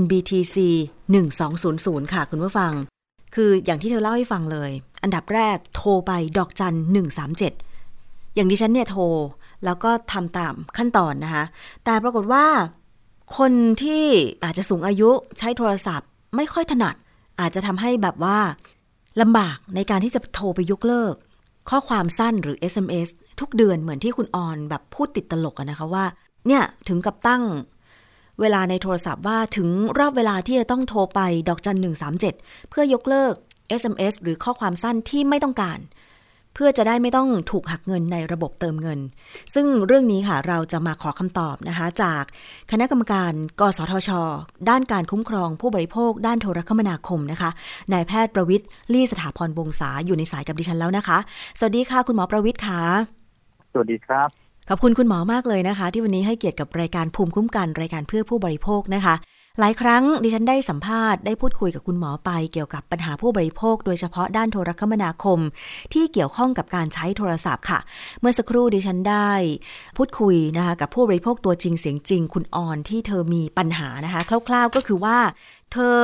[0.00, 0.56] NBTC
[1.34, 2.72] 1200 ค่ะคุณผู้ฟัง
[3.34, 4.70] คืออย่างที่เธอเล่าให้ฟังเลย
[5.02, 6.76] อันดับแรกโทรไปดอกจัน
[7.54, 9.04] 137 อย่างดิฉันเนี่ยโทร
[9.64, 11.44] แล้วก็ทำตามขั้นตอนนะคะ
[11.84, 12.46] แต่ปรากฏว่า
[13.38, 14.04] คนที่
[14.44, 16.94] อาจจะสูงอายุใช้โทรศัพท์ไม่ค่อยถนัด
[17.40, 18.38] อาจจะทำให้แบบว่า
[19.20, 21.14] ลำบากในการที่จะโทรไปยกเลิก
[21.70, 23.08] ข้อความสั้นหรือ SMS
[23.40, 26.04] ทุกเดือนเหมือนที่คุณออนแบบพูดติดตลกนะคะว่า
[26.46, 27.42] เนี่ยถึงกับตั้ง
[28.40, 32.34] เวลาในโทรศัพท์ว่าถึงรอบเวลาที่จะต้องโทรไปดอกจันหนึ่งสามเจ็ด
[32.70, 33.34] เพื่อยกเลิก
[33.80, 35.78] SMS หรือข้อความสั้นที่ไม่ต้องการ
[36.54, 38.98] เพื่อจะได้ไม่ต้องถูกหักเงินในระบบเติมเงิน
[39.54, 42.22] ซึ่งเรื่องนี้ค่ะเราจะมาขอคำตอบนะคะ จาก
[42.70, 44.10] คณะกรรมการ กสทช
[44.68, 47.50] ด้านการคุ้มครองผู้บริโภค ด้านโทรคมนาคมนะคะ
[47.92, 51.18] นายแพทย์ประวิทย์ลี่สถาพรวงศาอยู่ในสายกับดิฉันแล้วนะคะ
[51.58, 52.80] สวัสดีค่ะคุณหมอประวิทย์ค่ะ
[53.72, 54.28] สวัสดีครับ
[54.68, 59.14] ขอบคุณคุณหมอมากเลยนะคะ ที่วันนี้ให้เกียรติกับรายการภูมิคุ้มกันรายการเพื่อผู้บริโภคนะคะ
[59.58, 65.38] หลายครั้งดิฉันได้สัมภาษณ์ได้พูดคุยกับคุณหมอไปเกี่ยวกับปัญหาผู้บริโภค โดยเฉพาะด้านโทรคมนาคม
[65.92, 67.78] ที่เกี่ยวข้องกับการใช้โทรศัพท์ค่ะ
[68.20, 69.30] เมื่อสักครู่ดิฉันได้
[69.96, 75.18] พูดคุยนะคะกับผู้บริโภคตัวจริงเสียงจริง คุณออนที่เธอมีปัญหานะคะคร่าว ๆก็คือว่า
[75.72, 76.00] เธอ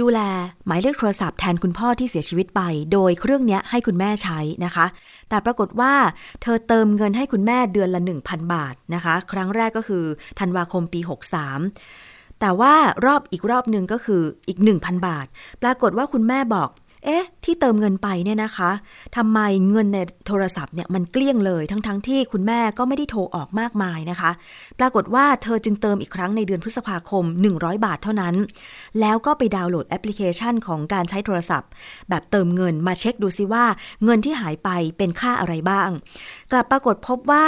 [0.00, 0.20] ดูแล
[0.66, 4.86] หมายเลขโทรศัพท์แทนคุณพ่อที่เสียชีวิตไป โดยเครื่องนี้ให้คุณแม่ใช้นะคะ
[5.28, 5.94] แต่ปรากฏว่า
[6.42, 10.04] เธอเติมเงินให้คุณแม่เดือนละ 1,000 บาทนะคะ ครั้งแรกก็คือ
[10.40, 12.05] ธันวาคมปี 63
[12.40, 12.74] แต่ว่า
[13.06, 15.26] รอบอีกรอบหนึ่งก็คืออีก 1,000 บาท
[15.62, 16.70] ปรากฏว่าคุณแม่บอก
[17.04, 18.70] เอ๊ะ ที่เติมเงินไปเนี่ยนะคะ
[19.16, 19.38] ทำไม
[19.70, 24.30] เงินในโทรศัพท์เนี่ยมันเกลี้ยงเลยทั้งๆทที่คุณแม่ก็ไม่ได้โทรออกมากมายนะคะ
[24.78, 28.34] ปรากฏว่าเธอจึงเติมอีกครั้งในเดือนพฤษภาคม 100 บาทเท่านั้น
[29.00, 31.70] แล้วก็ไปดาวน์โหลดแอปพลิเคชันของการใช้โทรศัพท์
[32.08, 33.64] แบบเติมเงินมาเช็คดูซิว่า
[34.04, 34.68] เงินที่หายไป
[34.98, 35.90] เป็นค่าอะไรบ้าง
[36.52, 37.46] กลับปรากฏพบว่า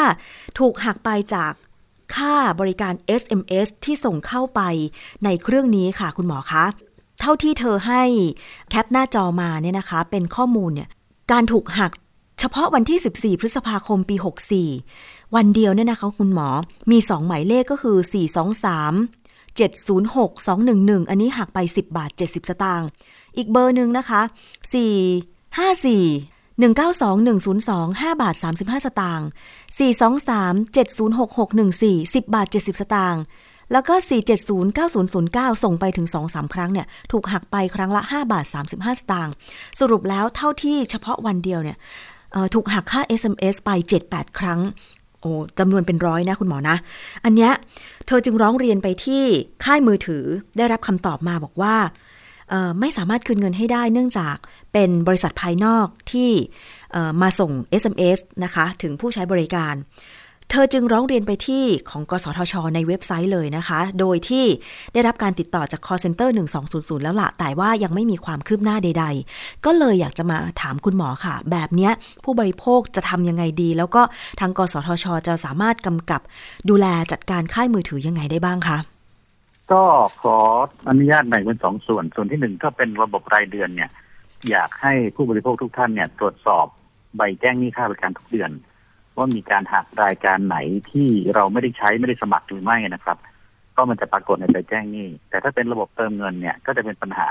[0.59, 1.53] ถูกหักไปจาก
[2.15, 4.61] ค่าบริการ SMS ที่ส่งเข้าไป
[5.25, 6.65] ในเครื่องนี้ค่ะคุณหมอคะ
[7.21, 8.03] เท่าที่เธอให้
[8.71, 10.89] แคปหน้าจอมาเนี่ยนะคะ เป็นข้อมูลเนี่ย
[11.33, 11.93] การถูกหัก
[12.39, 14.17] เฉพาะวันที่ 14 พฤษภาคมปี
[14.75, 16.49] 64 วันเดียวเนี่ยนะคะคุณหมอ
[16.91, 17.97] มี 2 หมายเลขก็คือ
[18.79, 22.89] 423 706 211 อันนี้หักไป 10 บาท 70 สตางค์
[23.37, 24.23] อีกเบอร์หนึ่งนะคะ
[25.17, 29.29] 454 192102 5บาท35 สตางค์
[29.79, 33.23] 423 706 614 10 บาท 70 สตางค์
[33.73, 33.95] แล้วก็
[34.59, 39.33] 4709009 ส่งไปถึง 2-3 ครั้งเนี่ย ถูกหักไปครั้งละ 5 บาท 35 สตางค์
[39.81, 41.77] สรุปแล้วเท่าที่เฉพาะวันเดียวเนี่ย
[42.55, 43.71] ถูกหักค่า SMS ไป
[44.05, 44.61] 7-8 ครั้ง
[45.21, 46.77] โอ้จำนวนเป็นร้อยนะคุณหมอนะ
[47.25, 47.53] อันเนี้ย
[48.07, 49.25] เธอจึงร้องเรียนไปที่
[49.65, 50.25] ค่ายมือถือ
[50.57, 51.77] ได้รับคำตอบมาบอกว่า
[52.81, 54.37] ไม่สามารถคืนเงินให้ได้เนื่องจาก
[54.73, 56.31] เป็นบริษัทภายนอกที่
[57.23, 57.51] มาส่ง
[57.83, 59.75] SMS นะคะถึงผู้ใช้บริการ
[60.51, 64.45] เธอจึงร้องเรียนไปที่ของกสทช ในเว็บไซต์เลยนะคะ โดยที่
[64.93, 66.29] ได้รับการติดต่อจาก call center
[66.67, 71.91] 1200 แล้วละแต่ว่ายังไม่มีความคืบหน้าใด ๆ ก็เลยอยากจะมาถามคุณหมอค่ะ แบบนี้
[72.25, 74.03] ผู้บริโภคจะทำยังไงดี แล้วก็
[74.41, 76.21] ทางกสทช จะสามารถกำกับ
[76.69, 78.79] ดูแลจัดการค่ายมือถือยังไงได้บ้างคะ
[79.73, 79.83] ก็
[80.23, 80.39] ขอ
[80.89, 83.91] อนุญาตแบ่งเป็นสองส่วน ส่วนที่หนึ่งก็เป็นระบบรายเดือนเนี่ย
[84.51, 86.67] อยากให้ผู้บริโภคทุกท่านเนี่ย ตรวจสอบ
[87.17, 88.51] ใบแจ้งหนี้ค่าบริการทุกเดือน
[89.17, 90.57] ว่ามีการหักรายการไหน
[90.91, 93.19] ที่เราไม่ได้ใช้ไม่ได้สมัครหรือไม่นะครับ
[93.77, 97.29] ก็มันจะปรากฏในใบแจ้งหนี้ แต่ถ้าเป็นระบบเติมเงินเนี่ย ก็จะเป็นปัญหา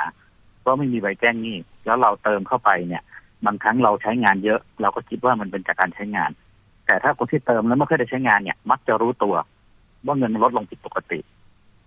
[0.61, 3.03] เพราะไม่มีใบแจ้งหนี้ แล้วเราเติมเข้าไปเนี่ย
[3.45, 6.31] บางครั้งเราใช้งานเยอะ เราก็คิดว่ามันเป็นจากการใช้งาน
[6.85, 9.35] แต่ถ้าคนที่เติมแล้วไม่เคยได้ใช้งานเนี่ย มักจะรู้ตัว
[10.05, 11.19] ว่าเงินลดลงผิดปกติ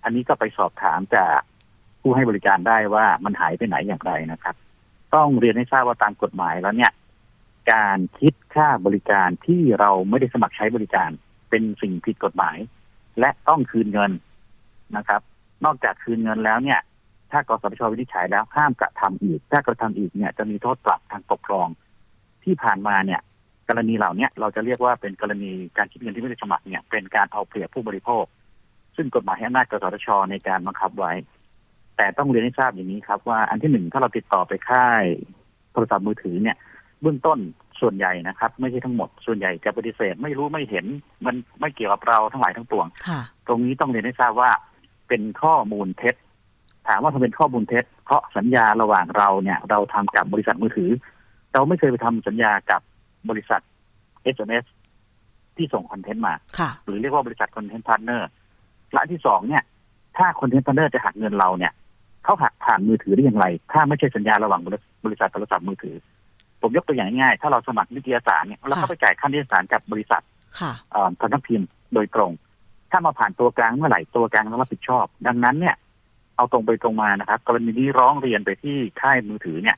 [0.05, 1.39] อันนี้ก็ไปสอบถามจาก
[2.01, 4.55] ผู้ให้บริการได้ว่ามันหายไปไหนอย่างไรนะครับ
[5.15, 6.93] ต้องเรียนให้ทราบว่าตามกฎหมายแล้วเนี่ย
[7.73, 11.11] การคิดค่าบริการที่เราไม่ได้สมัครใช้บริการ
[11.51, 12.57] เป็นสิ่งผิดกฎหมาย
[13.21, 14.13] และต้องคืนเงิน
[14.97, 15.21] นะครับ
[15.65, 16.81] นอกจากคืนเงินแล้วเนี่ย
[17.31, 21.69] ถ้ากสทชวินิจฉัยแล้วห้ามกระทำอีก ถ้ากระทำอีกเนี่ยจะมีโทษปรับทางปกครอง
[22.45, 23.21] ที่ผ่านมาเนี่ย
[23.69, 28.25] กรณีเหล่านี้เราจะเรียกว่าเป็นกรณีการคิดเงินที่ไม่ได้สมัครเนี่ยเป็นการเอาเปรียบผู้บริโภค
[28.97, 31.13] ซึ่งกฎหมายให้อำนาจกสทชในการบังคับไว้
[31.97, 35.05] แต่ต้องเรียนให้ทราบอย่างนี้ครับ ว่าอันที่หนึ่งถ้าเราติดต่อไปค่าย
[35.73, 36.57] โทรศัพท์มือถือเนี่ย
[37.03, 37.39] เบื้องต้น
[37.81, 40.87] ส่วนใหญ่นะครับ ไม่ใช่ทั้งหมดส่วนใหญ่จะปฏิเสธไม่รู้ไม่เห็น
[41.27, 42.87] มันไม่เกี่ยวกับเราทั้งหลายทั้งปวง
[43.47, 44.51] ตรงนี้ต้องเรียนให้ทราบว่า
[45.09, 46.15] เป็นข้อมูลเท็จ
[46.89, 50.91] ถามว่าทำเป็นข้อมูลเท็จ เพราะสัญญาระหว่างเราเนี่ย เราทำกับบริษัทมือถือ
[51.53, 52.81] เราไม่เคยไปทำสัญญากับ
[53.31, 53.61] บริษัท
[54.35, 54.67] SMS
[55.57, 56.35] ที่ส่ง content มา
[56.85, 58.29] หรือเรียกว่าบริษัท content partner
[58.93, 59.63] และที่สองเนี่ย
[60.17, 61.73] ถ้า content partner จะหักเงินเราเนี่ย
[62.25, 64.61] เขาหักผ่านมือถือได้อย่างไร ถ้าไม่ใช่สัญญาระหว่าง
[65.05, 65.97] บริษัทโทรศัพท์มือถือ
[66.63, 70.23] ผมยกตัวอย่างง่ายๆถ้าเราสมัครนิตยสารเนี่ยเราก็ไปจ่ายค่านิตยสารกับบริษัท
[71.21, 72.33] สำนักพิมพ์โดยตรง
[72.91, 75.77] ถ้ามาผ่านตัวกลางเมื่อไหร่ตัวกลางต้องรับผิดชอบ ดังนั้นเนี่ย
[76.37, 79.77] เอาตรงไปตรงมานะครับ กรณีนี้ร้องเรียนไปที่ค่ายมือถือเนี่ย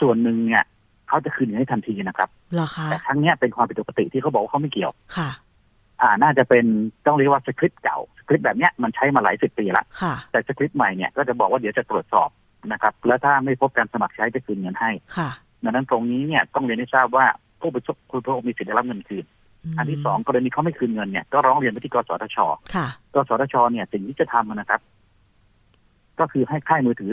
[0.00, 0.64] ส่วนหนึ่งเนี่ย
[1.08, 2.28] เขาจะคืนเงินให้ทันทีนะครับ
[2.90, 5.30] แต่ครั้งนี้เป็นความผิดปกติที่เขาบอกว่าเขาไม่เกี่ยวค่ะ
[6.02, 6.64] อ่าน่าจะเป็น
[7.06, 9.84] ต้องเรียกว่าสคริปต์เก่าสคริปต์แบบเนี้ยมันใช้มาหลายสิบปีละ
[10.30, 12.30] แต่สคริปต์ใหม่เนี่ยก็จะบอกว่าเดี๋ยวจะตรวจสอบ
[12.72, 14.90] นะครับ แล้วถ้าไม่พบการสมัครใช้จะคืนเงินให้
[15.64, 17.26] ดังนั้นตรงนี้เนี่ยต้องเรียนให้ทราบว่า
[17.60, 19.24] ผู้บริโภคคุณผู้มีสิทธิ์ได้รับเงินคืน
[19.78, 22.38] อันที่สองกรณีเขาไม่คืนเงินเนี่ยก็ร้องเรียนไปที่กสทช
[23.14, 24.80] กสทชเนี่ยสิ่งที่จะทำนะครับ
[26.20, 27.10] ก็คือให้ค่ายมือถือ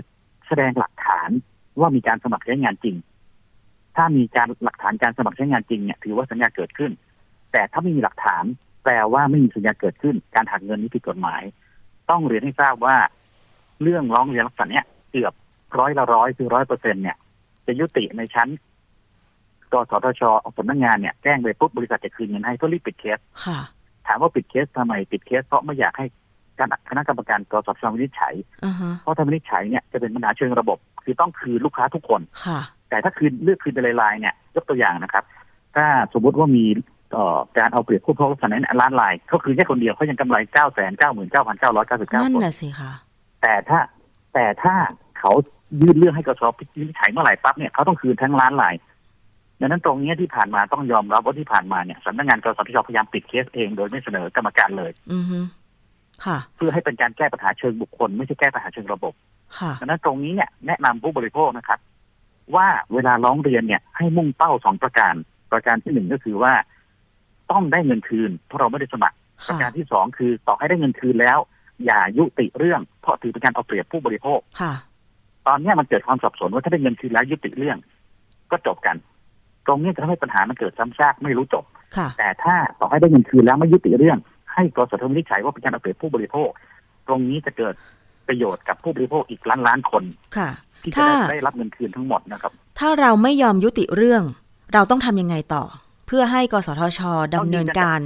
[0.47, 1.29] แสดงหลักฐาน
[1.79, 2.95] ว่ามีการสมัครใช้งานจริง
[3.95, 6.91] ถ้ามีการหลักฐานการสมัครใช้งานจริงเนี่ยถือว่าสัญญาเกิดขึ้น
[7.51, 8.43] แต่ถ้าไม่มีหลักฐาน
[8.87, 11.41] แปลว่าไม่มีสัญญาเกิดขึ้น การหักเงินนี้ผิดกฎหมาย
[12.09, 12.95] ต้องเรียนให้ทราบว่า
[13.81, 15.33] เรื่องร้องเรียนลักษณะนี้เกือบ
[15.79, 17.17] ร้อยละร้อยคือร้อยเปอร์เซ็นเนี่ย
[17.67, 18.49] จะยุติในชั้น
[19.73, 20.21] กสทช
[20.57, 23.19] สำนักงานเนี่ยแจ้งไปปุ๊บบริษัทจะคืนเงินให้เพื่อรีบปิดเคส
[24.07, 26.05] ถามว่าปิดเคสทำไมปิดเคสเพราะไม่อยากให้
[26.59, 28.33] การคณะกรรมการกสทชวินิจฉัย
[28.65, 35.23] อ่าฮะเพราะถ้าวินิจฉัยเนี่ยจะเป็นปัญหาเชิงระบบ คือต้องคืนลูกค้าทุกคนค่ะแต่ถ้าคืนเลือกคืนเป็นรายๆเนี่ยยกตัวอย่างนะครับ
[35.75, 36.96] ถ้าสมมติว่ามีเอ่อ
[37.57, 42.91] การเอาเปรียบผู้บริโภคลักษณะนั้นล้านลายเขาคืนแค่คนเดียวเขายังกำไรเก้าแสนเก้าหมื่นเก้าพันเก้าร้อยเก้าสิบเก้านั่นคนน่ะสิค่ะ
[43.41, 43.79] แต่ถ้า
[44.33, 44.75] แต่ถ้า
[45.19, 45.31] เขา
[45.81, 48.75] ยื่นเรื่องให้กสทชวินิจฉัยเมื่อไหร่ปั๊บเนี่ยเขาต้องคืนทั้งล้านลาย
[49.59, 55.39] ดังนั้นตรงเนี้ยที่ผ่านมาต้องยอมรับว่าที่ผ่านมาเนี่ยสำนักงานกสทชพยายามปิดเคสเองโดยไม่เสนอกรรมการเลยอือฮึ
[56.25, 59.13] ค่ะเพื่อให้เป็นการแก้ปัญหาเชิงบุคคล ไม่ใช่แก้ปัญหาเชิงระบบ
[59.59, 61.79] ค่ะดังนั้นตรงนี้เนี่ยแนะนำผู้บริโภคนะครับ
[62.55, 65.13] ว่าเวลาร้องเรียนเนี่ยให้มุ่งเป้าสองประการ
[65.51, 66.53] ประการที่หนึ่งก็คือว่า
[67.51, 71.39] ต้องได้เงินคืน เพราะเราไม่ได้สมัครประค่ะการที่สองคือต่อให้ได้เงินคืนแล้ว
[71.85, 74.73] อย่ายุติเรื่อง เพราะถือเป็นการเอาเปรียบผู้บริโภคค่ะ
[75.47, 77.77] ตอนเนี้ยมันเกิดความสับสนว่าถ้าได้เงินคืนแล้วยุติเรื่อง
[78.51, 78.95] ก็จบกัน
[79.67, 81.65] ตรงนี้จะทำให้ปัญหามันเกิดซ้ำซากไม่รู้จบ
[81.97, 84.17] ค่ะแต่ถ้าต่อให้ได้เงินคืนแล้วไม่ยุติเรื่อง
[84.53, 86.49] ให้กสทชวินิจฉัยว่าเป็นการเอาเปรียบผู้บริโภค
[87.07, 87.75] ตรงนี้จะเกิด
[88.27, 90.03] ประโยชน์กับผู้บริโภคอีกล้านล้านๆคน
[90.37, 90.49] ค่ะ
[90.83, 94.23] ที่จะถ้าได้ได้รับเงินคืนทั้งหมดนะครับ ถ้าเราไม่ยอมยุติเรื่อง
[94.73, 95.63] เราต้องทำยังไงต่อ
[96.07, 96.99] เพื่อให้กสทช
[97.35, 97.99] ดำเนินการ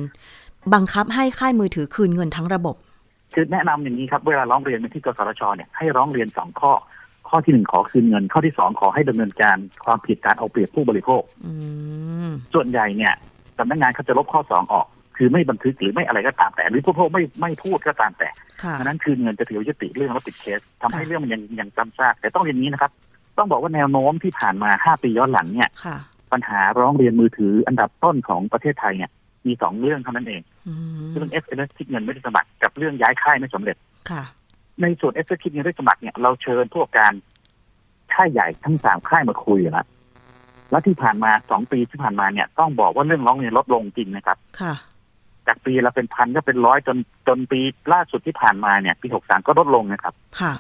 [0.74, 2.76] บังคับให้ค่ายมือถือคืนเงินทั้งระบบ
[3.34, 6.72] คือแนะนำอย่างนี้ครับ เวลาร้องเรียนไปที่กสทชเนี่ยให้ร้องเรียนสองข้อ
[7.30, 11.54] ข้อที่หนึ่งขอคืนเงิน ข้อที่สองขอให้ดำเนินการความผิดการเอาเปรียบผู้บริโภคอื
[12.28, 13.14] มส่วนใหญ่เนี่ย
[13.58, 14.88] สำนักงานเขาจะลบข้อสองออก
[15.18, 18.30] คือไม่บันทึกหรือไม่อะไรก็ตามแต่ หรือผู้บริโภคไม่ไม่พูดก็ตามแต่
[18.64, 22.92] ค่ะดังนั้นคืนเงินจะถือว่ายุติเรื่องแล้วปิดเคสทำให้ค่ะเรื่องมันยังยังซ้ำซากแต่ต้องเรียนอย่างนี้นะครับ
[23.38, 25.98] ต้องบอกว่าแนวโน้มที่ผ่านมาห้าปีย้อนหลังเนี่ยค่ะ
[26.34, 29.12] ปัญหาร้องเรียนมือถืออันดับต้นของประเทศไทยเนี่ย
[29.48, 33.78] มีสองเรื่องเท่านั้นเองอืมเรื่อง SMS คิดเงินไม่ได้สมัครกับเรื่องย้ายค่ายไม่สำเร็จ
[34.10, 34.24] ค่ะ
[34.82, 37.12] ในส่วน SMS คิดเงินได้สมัครเนี่ยเราเชิญผู้ประกอบการ
[38.14, 39.88] ค่ายใหญ่ทั้งสามค่ายมาคุยแล้ว
[40.72, 44.74] แล้วที่ผ่านมาสองปีที่ผ่านมาเนี่ย ต้องบอกว่าเรื่องร้องเรียนลดลงจริงนะครับ ค่ะ
[45.48, 47.60] จากปีละเป็นพันก็เป็นร้อยจนจนปี
[47.94, 50.54] ล่าสุดที่ผ่านมาเนี่ย ปีหกสามก็ลดลงนะครับ ค่ะ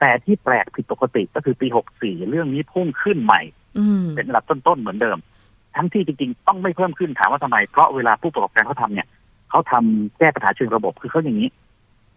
[0.00, 3.67] แต่ที่แปลกผิดปกติก็คือปีหกสี่เรื่องนี้พุ่งขึ้นใหม่อืม
[4.16, 5.18] เป็นระดับต้นๆเหมือนเดิม
[5.76, 9.08] ทั้งที่จริง ๆ ต้องไม่เพิ่มขึ้นถามว่าทำไม เพราะเวลาผู้ประกอบการเขาทำเนี่ย
[9.50, 11.48] เขาทำแก้ปัญหาเชิงระบบคือเขาอย่างนี้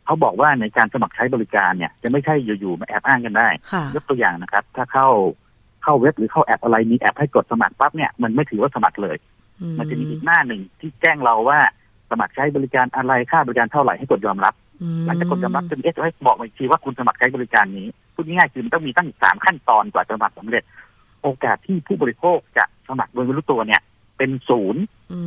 [0.06, 5.08] เขาบอกว่าในการสมัครใช้บริการเนี่ย จะไม่ใช่อยู่ๆมาแอบอ้างกันได้ค่ะยกตัวอย่างนะครับ ถ้าเข้า
[5.84, 9.18] เข้าเว็บหรือเข้าแอปอะไรมีแอปให้กดสมัครปั๊บเนี่ยมันไม่ถือว่าสมัครเลย
[9.62, 11.60] อืมันจะมีอีกหน้าหนึ่งที่แจ้งเราว่า
[12.12, 20.64] สมัครใช้บริการอะไรค่าบริการเท่าไหร่ให้กดยอมรับอืมหลังจากกดยอมรับจะมีเอสให้บอกมาอีกทีว่าคุณสมัครใช้บริการนี้พูดง่ายๆคือมันต้องมีตั้งสามขั้นตอนกว่าจะสมัครสำเร็จ
[21.22, 23.82] โอกาสที่ผู้บริโภคจะสมัครโดยไม่รู้ตัวเนี่ย
[24.18, 25.20] เป็นศูนย์อื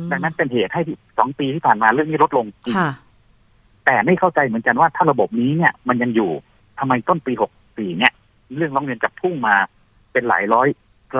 [0.00, 2.92] มดังนั้นเป็นเหตุให้ที่สองปีที่ผ่านมาเรื่องนี้ลดลงจริงค่ะ
[3.86, 6.30] แต่ไม่เข้าใจเหมือนกันว่าถ้าระบบนี้เนี่ย มันยังอยู่
[6.78, 8.12] ทำไมต้นปีหกสี่เนี่ย
[8.56, 9.56] เรื่องร้องเรียนกับพุ่งมา
[10.12, 10.68] เป็นหลายร้อย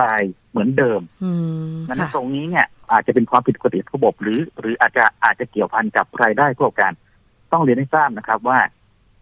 [0.00, 1.30] รายเหมือนเดิมอื
[1.72, 6.92] มดังนั้ค่ะนตรงนี้เนี่ย อาจจะเป็นความผิดปกติของระบบหรือ หรืออาจจะอาจจะเกี่ยวพันกับรายได้ผู้ประกอบการ
[7.52, 8.58] ต้องเรียนให้ทราบนะครับว่า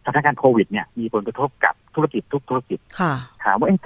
[0.05, 3.13] สถานการณ์โควิดเนี่ยมีผลกระทบกับธุรกิจทุกธุรกิจค่ะ
[3.45, 3.79] ถามว่าเอ๊ะ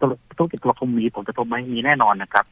[0.00, 2.44] ธุรธุรธุรกิจโทรคมมีผลกระทบไหมมีแน่นอนนะครับ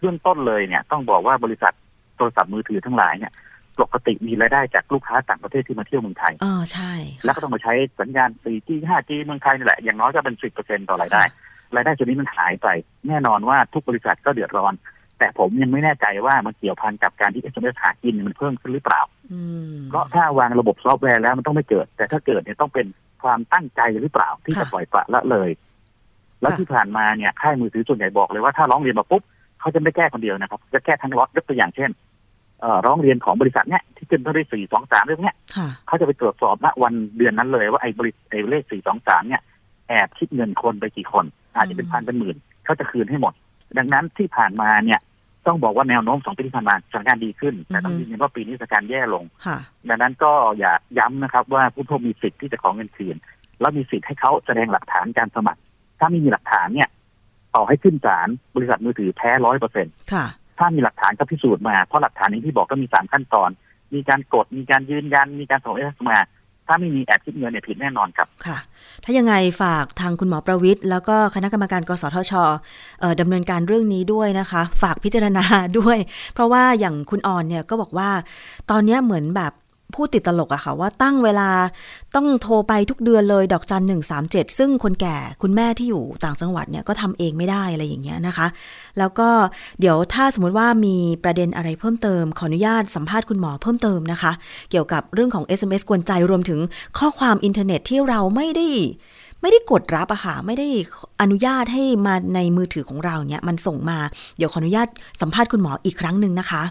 [0.00, 1.72] เบื้องต้นเลยเนี่ย ต้องบอกว่าบริษัท
[2.16, 3.32] โทรศัพท์มือถือทั้งหลายเนี่ย
[3.80, 6.92] ปกติมีรายได้จากลูกค้าต่างประเทศที่มาเที่ยวเมืองไทยเออใช่
[7.24, 11.22] แล้วก็ต้องมาใช้สัญญาณ 4G 5G เมืองไทยนี่แหละ อย่างน้อยก็เป็น10%ต่อรายได้
[11.74, 12.68] รายได้ส่วนนี้มันหายไป
[13.08, 14.74] แน่นอนว่าทุกบริษัทก็เดือดร้อน
[15.18, 19.40] แต่ผมยังไม่แน่ใจว่ามันเกี่ยวพันกับการที่ SMS หากินเนี่ยมันเพิ่มขึ้นหรือเปล่าอื
[19.74, 22.86] มเพราะถ้าวางระบบซอฟต์แวร์แล้วมันต้องไม่เกิด แต่ถ้าเกิดเนี่ยต้องเป็น
[23.22, 25.48] ความตั้งใจหรือเปล่าที่จะปล่อยปละละเลย
[26.44, 29.22] แล้วที่ผ่านมาเนี่ยค่ายมือถือส่วนใหญ่บอกเลยว่าถ้าร้องเรียนมาปุ๊บ
[29.60, 31.90] เขาจะไม่แก้คนเดียวนะครับ จะแก้ทั้งล็อตยกตัวอย่างเช่น
[32.60, 39.42] เอ่อร้องเรียนของบริษัทเนี่ยที่ขึ้นเท่าได้สี่สองสามเรื่องเนี้ยค่ะเขาจะไปตรวจสอบณวันเดือนนั้นเลยว่าไอ้บริไอ้เลขสี่สองสามเนี่ย
[39.88, 41.24] แอบคิดเงินคนไปกี่คน
[41.56, 43.32] อาจจะเป็นพันเป็นหมื่นเขาจะคืนให้หมด
[43.78, 45.00] ดังนั้นที่ผ่านมาเนี่ย
[45.46, 53.16] ต้องบอกว่าแนวโน้มสองปีที่ผ่านมาสถานการณ์ดีขึ้น แต่ต้องอือฮึยืนยันว่าปีนี้สถานการณ์แย่ลงค่ะดังนั้นก็อย่าย้ำนะครับว่าผู้บริโภคมีสิทธิ์ที่จะขอเงินคืน
[53.60, 55.60] แล้วมีสิทธิ์ให้เขาแสดงหลักฐานการสมัคร
[55.98, 56.88] ถ้าไม่มีหลักฐานเนี่ย
[57.54, 60.26] ต่อให้ขึ้นศาลบริษัทมือถือแพ้ร้อยเปอร์เซ็นค่ะ
[60.58, 63.50] ถ้ามีหลักฐานก็พิสูจน์มาเพราะหลักฐานนี้ที่บอกก็มีสามขั้นตอน
[63.94, 66.18] มีการกดมีการยืนยัน มีการส่งเอสมา
[66.68, 68.58] ถ้าไม่มีแอบคิดเงินเนี่ยผิดแน่นอนครับค่ะ
[69.04, 72.32] ถ้ายังไงฝากทางคุณหมอประวิทย์แล้วก็คณะกรรมการกสทช
[73.00, 75.44] เอ่อดำเนินการเรื่องนี้ด้วยนะคะ ฝากพิจารณา
[75.78, 75.98] ด้วย
[76.34, 78.10] เพราะว่าอย่างคุณออนเนี่ยก็บอกว่า
[78.70, 79.52] ตอนเนี้ยเหมือนแบบ
[79.94, 81.48] พูดติดตลกอะค่ะว่าตั้งเวลา
[82.16, 88.46] ต้องโทรไปทุกเดือนเลยดอกจันหนึ่งสามเจ็ดซึ่งคนแก่คุณแม่ที่อยู่ต่างจังหวัดเนี่ยก็ทำเองไม่ได้อะไรอย่างเงี้ยนะคะ
[88.98, 89.28] แล้วก็
[89.80, 94.32] เดี๋ยวถ้าสมมุติว่ามีประเด็นอะไรเพิ่มเติม ขออนุญาตสัมภาษณ์คุณหมอเพิ่มเติมนะคะ
[94.70, 96.60] เกี่ยวกับเรื่องของ SMS กวนใจรวมถึง
[96.98, 98.68] ข้อความอินเทอร์เน็ตที่เราไม่ได้
[99.40, 100.68] ไม่ได้กดรับอะค่ะไม่ได้
[101.20, 103.98] อนุญาตให้มาในมือถือของเราเนี่ยมันส่งมา
[104.36, 104.88] เดี๋ยวขออนุญาต
[105.20, 106.62] สัมภาษณ์คุณหมออีกครั้งหนึ่งนะคะ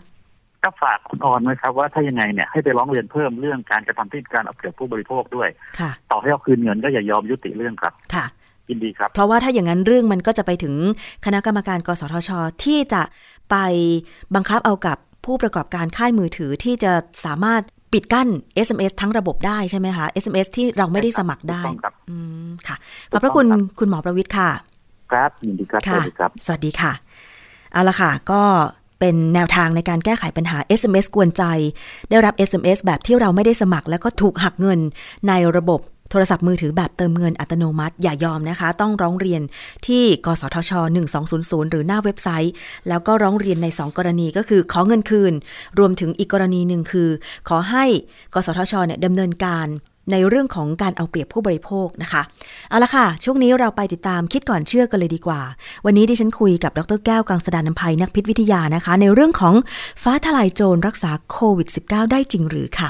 [0.63, 5.49] ก็ฝากคุณออนไว้ครับว่าถ้ายังไงเนี่ยให้ไปร้องเรียนเพิ่มเรื่องการกระทำที่การเอาเปรียบผู้บริโภคด้วย
[5.79, 8.25] ค่ะต่อให้เอาคืนเงินก็อย่ายอมยุติเรื่องครับค่ะ
[8.69, 10.73] ยินดีครับ เพราะว่าถ้าอย่างนั้นเรื่องมันก็จะไปถึง
[11.25, 12.29] คณะกรรมการ กสทช
[12.63, 13.01] ที่จะ
[13.51, 13.55] ไป
[14.35, 16.91] บังคับเอากับผู้ประกอบการค่ายมือถือที่จะ
[17.25, 17.61] สามารถ
[17.93, 18.27] ปิดกั้น
[18.67, 22.75] SMS ทั้งระบบได้ใช่ไหมคะ SMS ที่เราไม่ได้สมัครได้ถูกต้องครับอืมค่ะ
[23.11, 24.49] ขอบพระคุณถูกต้องครับคุณหมอประวิทย์ค่ะ
[25.11, 26.91] ครับยินดีครับสค่ะวัสดีครับ สวัสดีค่ะ
[27.73, 28.41] เอาละค่ะ ก็
[28.99, 31.43] เป็นแนวทางในการแก้ไขปัญหา SMS กวนใจ
[32.09, 34.79] ได้รับ SMS แบบที่เราไม่ได้สมัคร แล้วก็ถูกหักเงิน
[35.27, 35.81] ในระบบ
[36.11, 39.41] โทรศัพท์มือถือแบบเติมเงินอัตโนมัติ อย่ายอมนะคะ ต้องร้องเรียน
[39.87, 40.71] ที่กสทช
[41.21, 42.53] 1200 หรือหน้าเว็บไซต์
[42.89, 45.33] แล้วก็ร้องเรียนใน 2 กรณีก็คือขอเงินคืน
[45.79, 47.09] รวมถึงอีกกรณีหนึ่งคือ
[47.49, 47.85] ขอให้
[48.33, 49.67] กสทชเนี่ยดำเนินการ
[50.11, 52.21] ในเรื่องของการเอาเปรียบผู้บริโภคนะคะ
[52.69, 55.41] เอาละค่ะ ช่วงนี้เราไปติดตามคิดก่อนเชื่อกันเลยดีกว่า
[55.85, 59.55] วันนี้ดิฉันคุยกับดรแก้วกังสดานนภัยนักพิษวิทยานะคะ ในเรื่องของ
[60.03, 62.89] ฟ้าทลายโจรรักษาโควิด -19 ได้จริงหรือค่ะ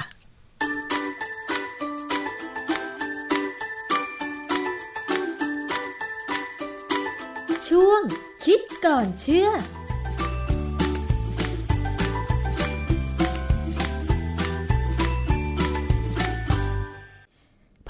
[7.67, 8.01] ช่วง
[8.45, 9.49] คิดก่อนเชื่อ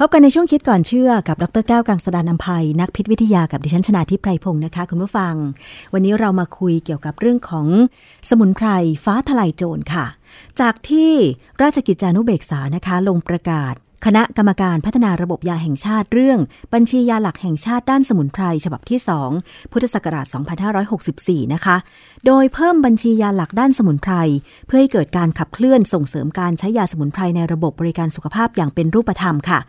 [0.07, 5.35] บกันในช่วงคิดก่อนเชื่อกับดรแก้วกังสดานนภัย นักพิษวิทยากับดิฉันชนาทิพไพรพงศ์นะคะ คุณผู้ฟัง
[5.93, 7.67] วันนี้เรามาคุยเกี่ยวกับเรื่องของ
[8.29, 8.67] สมุนไพร
[9.05, 10.05] ฟ้าทลายโจรค่ะ
[10.59, 11.11] จากที่
[11.61, 13.75] ราชกิจจานุเบกษานะคะ ลงประกาศ
[14.05, 16.39] คณะกรรมการพัฒนาระบบยาแห่งชาติเรื่อง
[16.73, 18.99] บัญชียาหลักแห่งชาติด้านสมุนไพรฉบับที่
[19.35, 20.25] 2 พุทธศักราช
[20.89, 21.77] 2564 นะคะ
[22.25, 24.13] โดยเพิ่มบัญชียาหลักด้านสมุนไพร
[24.67, 29.59] เพื่อให้เกิดการขับเคลื่อนส่งเสริมการใช้ยาสมุนไพรในระบบบริการสุขภาพอย่างเป็นรูปธรรมค่ะ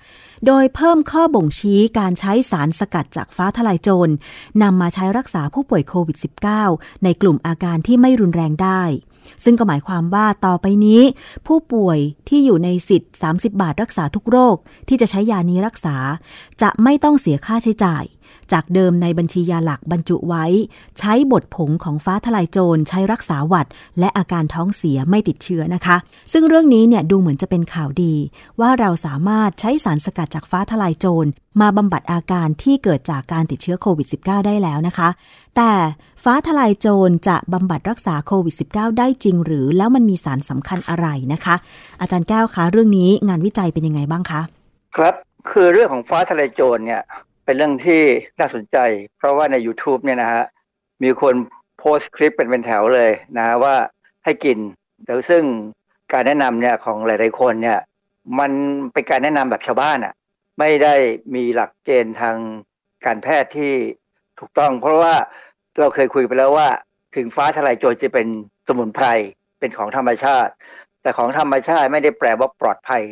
[0.47, 4.12] โดยเพิ่มข้อบ่งชี้การใช้สารสกัดจากฟ้าทลายโจร
[4.62, 6.18] นำมาใช้รักษาผู้ป่วยโควิด
[6.61, 8.82] -19 ในกลุ่มอาการที่ไม่รุนแรงได้
[9.44, 11.02] ซึ่งก็หมายความว่าต่อไปนี้
[11.46, 11.98] ผู้ป่วย
[12.28, 14.56] ที่อยู่ในสิทธิ์ 30 บาทรักษาทุกโรค
[14.88, 15.96] ที่จะใช้ยานี้รักษา
[16.62, 18.04] จะไม่ต้องเสียค่าใช้จ่าย
[18.53, 20.45] จากเดิมในบัญชียาหลักบรรจุไว้
[20.99, 23.68] ใช้บทผงของฟ้าทลายโจรใช้รักษาหวัด
[23.99, 25.97] และอาการท้องเสียไม่ติดเชื้อนะคะ
[26.32, 28.14] ซึ่งเรื่องนี้เนี่ยดูเหมือนจะเป็นข่าวดี
[28.61, 31.30] ว่าเราสามารถใช้สารสกัดจากฟ้าทลายโจร
[31.61, 35.09] มาบำบัดอาการที่เกิดจากการติดเชื้อโควิด -19 ได้แล้วนะคะ
[35.57, 35.72] แต่
[36.24, 41.55] ฟ้าทลายโจรจะบำบัดรักษาโควิด -19 ได้จริงหรือแล้วมันมีสารสำคัญอะไรนะคะ
[42.01, 44.41] อาจารย์แก้วคะเรื่องนี้งานวิจัยเป็นยังไงบ้างคะ
[44.97, 45.14] ครับ
[45.51, 47.03] คือเรื่องของฟ้าทะลายโจรเนี่ย
[47.45, 48.03] เป็นเรื่องที่
[48.40, 48.78] น่าสนใจ
[49.18, 50.45] เพราะว่าใน YouTube เนี่ยนะฮะ
[51.03, 51.34] มีคน
[51.78, 53.74] โพสต์คลิปเป็นเป็นแถวเลยนะว่า
[54.24, 54.59] ให้กิน
[55.05, 55.45] แต่ซึ่ง
[56.12, 57.78] การแนะนำเนี่ยของหลาย ๆ คนเนี่ย
[58.38, 58.51] มัน
[58.92, 60.14] เป็นการแนะนำแบบชาวบ้านอะ่ะ
[60.59, 60.95] ไม่ได้
[61.34, 62.36] มีหลักเกณฑ์ทาง
[63.05, 63.72] การแพทย์ที่
[64.38, 65.14] ถูกต้อง เพราะว่า
[65.78, 66.68] เราเคยคุยไปแล้วว่า
[67.16, 68.28] ถึงฟ้าทลายโจรจะเป็น
[68.68, 69.07] สมุนไพร
[69.59, 70.53] เป็นของธรรมชาติ
[71.03, 73.03] แต่ของธรรมชาติไม่ได้แปลว่าปลอดภัย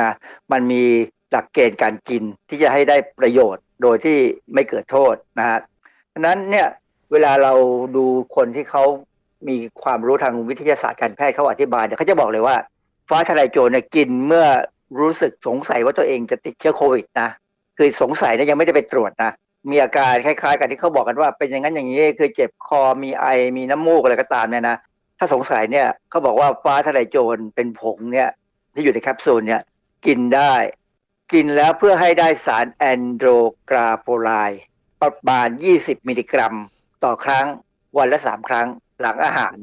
[0.00, 0.10] นะ
[0.52, 0.84] มันมี
[1.30, 4.18] หลักเกณฑ์การกินที่จะให้ได้ประโยชน์ โดยที่
[4.54, 5.60] ไม่เกิดโทษนะฮะ
[6.12, 6.68] ฉะนั้นเนี่ย
[7.12, 7.52] เวลาเรา
[7.96, 8.04] ดู
[8.36, 8.84] คนที่เขา
[9.48, 12.56] มีความรู้ทางวิทยาศาสตร์การแพทย์เขาอธิบายเนี่ยเขาจะบอกเลยว่า
[13.08, 14.46] ฟ้าทลายโจรเนี่ยกินเมื่อ
[15.00, 17.28] รู้สึกสงสัยว่าตัวเองจะติดเชื้อโควิดนะ
[17.76, 19.32] คือสงสัยเนี่ยยังไม่ได้ไปตรวจนะ
[19.70, 23.26] มีอาการคล้ายๆกันที่เขาบอกกันว่า เป็นอย่างนั้นอย่างนี้คือเจ็บคอมีไอ
[23.56, 24.76] มีน้ำมูกอะไรก็ตามเนี่ยนะ
[25.18, 28.28] ถ้าสงสัยเนี่ยเขาบอกว่าฟ้าทลายโจรเป็นผงเนี่ย
[28.74, 29.62] ที่อยู่ในแคปซูลเนี่ย
[30.06, 30.54] กินได้
[31.34, 34.64] กินแล้วเพื่อให้ได้สาร andrographolide
[35.02, 36.54] ประมาณ 20 มิลลิกรัม
[37.04, 37.46] ต่อครั้ง
[37.98, 38.66] วันละ 3 ครั้ง
[39.00, 39.56] หลังอาหาร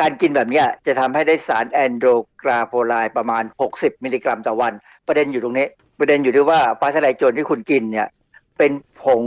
[0.00, 3.44] การกินแบบเนี้ยจะทำให้ได้สาร andrographolide ประมาณ
[3.74, 4.72] 60 มิลลิกรัมต่อวัน
[5.06, 5.66] ประเด็นอยู่ตรงนี้
[5.98, 8.08] ประเด็นอยู่ที่ว่าฟ้าทะลายโจรที่คุณกินเนี่ย
[8.58, 9.24] เป็นผง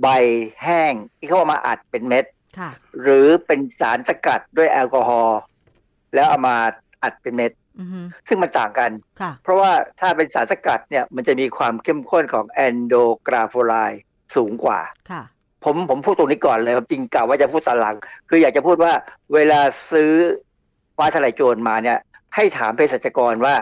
[0.00, 0.06] ใบ
[0.62, 2.24] แห้งที่เขาเอามาอัดเป็นเม็ด
[2.58, 2.70] ค่ะ
[3.00, 5.40] หรือเป็นสารสกัดด้วยแอลกอฮอล์
[6.14, 6.56] แล้วเอามา
[7.02, 7.59] อัดเป็นเม็ดอือฮึ
[8.28, 8.90] ซึ่งมันต่างกัน
[9.20, 12.94] ค่ะเพราะว่าถ้าเป็นสารสกัดเนี่ยมันจะมีความเข้มข้นของแอนโด
[13.26, 14.02] กราโฟไลด์
[14.36, 15.22] สูงกว่าค่ะ
[15.64, 17.96] ผมผมพูดตรงนี้ก่อนเลยครับจริงกะว่าจะพูดตอนหลัง
[18.28, 18.92] คืออยากจะพูดว่า
[19.34, 19.60] เวลา
[19.92, 20.12] ซื้อ
[20.96, 21.98] ฟ้าทลายโจรมาเนี่ย
[22.34, 23.54] ให้ถามเภสัชกรว่า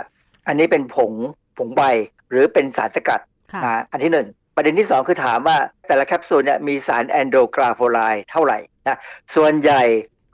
[0.46, 1.12] อันนี้เป็นผง
[1.58, 1.82] ผงใบ
[2.30, 3.20] หรือเป็นสารสกัด
[3.52, 5.56] ค่ะอ่าอันที่หนึ่งประเด็นที่สองคือถามว่า
[5.86, 8.98] แต่ละแคปซูลเนี่ยมีสารแอนโดกราโฟไลด์เท่าไหร่นะ
[9.34, 9.82] ส่วนใหญ่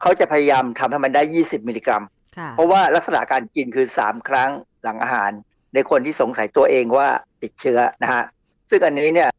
[0.00, 2.23] เขาจะพยายามทำให้มันได้ 20 มิลลิกรัมค่ะ
[2.56, 4.50] เพราะว่าลักษณะการกินคือ3ครั้ง
[4.84, 5.30] หลังอาหาร
[5.74, 7.08] ในคนที่สงสัยตัวเองว่า
[7.42, 8.22] ติดเชื้อนะฮะ
[8.70, 9.30] ซึ่งอันนี้เนี่ย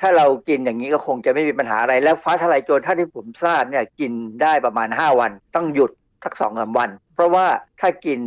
[0.00, 5.90] ถ้าเรากินอย่างนี้ก็คงจะไม่มีปัญหาอะไรแล้วฟ้าทลายโจรถ้าที่ผมทราบเนี่ยกินได้ประมาณ 5 วัน ต้องหยุด
[6.24, 7.46] สักสองสามวัน เพราะว่า
[7.80, 8.20] ถ้ากิน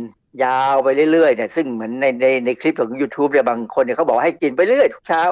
[0.44, 5.22] ยาวไปเรื่อยๆเนี่ยซึ่งเหมือนในในในคลิปของ YouTube เนี่ยบางคนเนี่ยเขาบอกให้กินไปเรื่อยทุกเช้า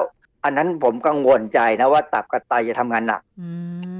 [0.43, 3.49] อันนั้นผมกังวลใจนะว่าตับกับไตจะทำงานหนักอื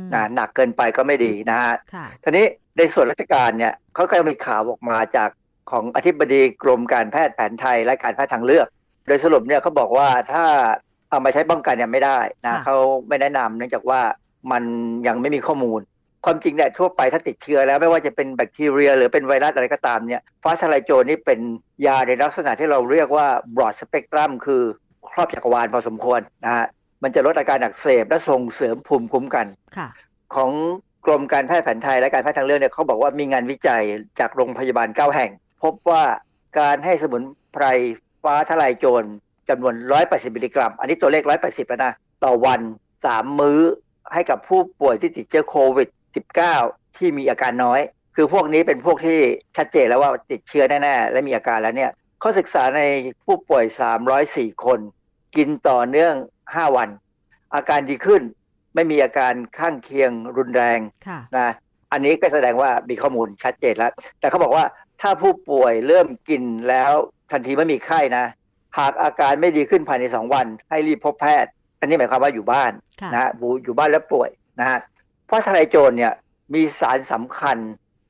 [0.01, 2.45] มนะหนักเกินไปก็ไม่ดีนะฮะค่ะทีนี้
[2.77, 5.29] ในส่วนราชการเนี่ยเขาก็มีข่าวออกมาจาก
[5.71, 8.67] ของอธิบดีกรมการแพทย์แผนไทยและการแพทย์ทางเลือก
[9.07, 10.45] โดยสรุปเนี่ยเขาบอกว่าถ้า
[11.09, 14.01] เอามาใช้ป้องกันเนี่ยไม่ได้นะเขาไม่แนะนำเนื่องจากว่า
[14.51, 14.63] มัน
[15.07, 15.81] ยังไม่มีข้อมูล
[16.25, 21.39] ความจริงเนี่ยทั่วไปถ้าติดเชื้อแล้วไม่ว่าจะเป็นแบคทีเรีย หรือเป็นไวรัสอะไรก็ตามเนี่ยฟ้าทลายโจรนี่เป็น
[21.85, 24.61] ยาในลักษณะที่เราเรียกว่า broad spectrum คือ
[25.09, 26.65] ครอบจักรวาลพอสมควรนะฮะ
[27.03, 29.47] มันจะลดอาการอักเสบและส่งเสริมภูมิคุ้มกัน
[29.77, 29.87] ค่ะ
[30.35, 30.51] ของ
[31.05, 33.83] กรมการแพทย์แผนไทยและการแพทย์ทางเลือกเนี่ยเขาบอกว่ามีงานวิจัย
[34.19, 35.31] จากโรงพยาบาล 9 แห่ง
[35.63, 36.03] พบว่า
[36.59, 37.21] การให้สมุน
[37.53, 37.65] ไพร
[38.23, 39.03] ฟ้าทลายโจร
[39.49, 39.75] จำนวน
[40.05, 41.93] 180 มิลลิกรัม อันนี้ตัวเลข 180 แล้วนะ
[42.23, 42.61] ต่อวัน
[42.99, 43.59] 3 มื้อ
[44.13, 45.89] ให้กับผู้ป่วยที่ติดเชื้อโควิด
[46.43, 47.79] -19 ที่มีอาการน้อย
[48.15, 49.19] คือพวกนี้เป็นพวกที่
[49.57, 52.81] ชัดเจนแล้วว่าติดเชื้อแน่ๆ และมีอาการแล้วเนี่ยเขาศึกษาใน
[53.25, 53.65] ผู้ป่วย
[54.15, 54.79] 304 คน
[55.35, 56.89] กินต่อเนื่อง 5 วัน
[57.55, 58.21] อาการดีขึ้น
[58.75, 61.53] ไม่มีอาการข้างเคียงรุนแรงค่ะนะ
[61.91, 64.65] อันนี้ก็แสดงว่ามีข้อมูลชัดเจนแล้ว แต่เขาบอกว่า
[65.01, 66.91] ถ้าผู้ป่วยเริ่มกินแล้ว
[67.31, 68.25] ทันทีไม่มีไข้นะ
[68.77, 72.71] หากอาการไม่ดีขึ้นภายในสองวัน ให้รีบพบแพทย์ อันนี้หมายความว่าอยู่บ้าน
[73.01, 73.29] ค่ะนะฮะ
[73.63, 74.79] อยู่บ้านแล้วป่วยนะฮะ
[75.27, 76.13] เพราะฟ้าทะลายโจรเนี่ย
[76.53, 77.57] มีสารสำคัญ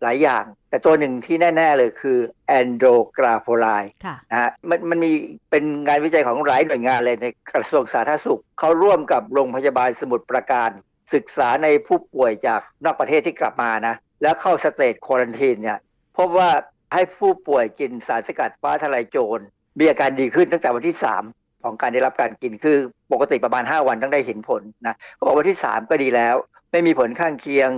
[0.05, 3.67] หลายอย่าง แต่ตัวหนึ่งที่แน่ ๆ เลยคือ andrographolide
[4.05, 5.11] ค่ะนะฮะมันมันมี
[5.51, 10.69] เป็นงานวิจัยของหลายหน่วยงานเลยในกระทรวงสาธารณสุขเขาร่วมกับโรงพยาบาลสมุทรปราการ
[11.13, 15.77] ศึกษาในผู้ป่วยจากนอกประเทศที่กลับมานะแล้วเข้า state quarantine เนี่ย
[16.17, 16.49] พบว่า
[16.93, 19.43] ให้ผู้ป่วยกินสารสกัดฟ้าทะลายโจร
[19.79, 20.95] มีอาการดีขึ้นตั้งแต่วันที่
[21.29, 22.77] 3 ของการได้รับการกินคือ
[23.11, 26.35] ปกติประมาณ 5 วันต้องได้เห็นผลนะเขาบอกวันที่ 3 ก็ดีแล้ว
[26.71, 27.69] ไม่มีผลข้างเคียง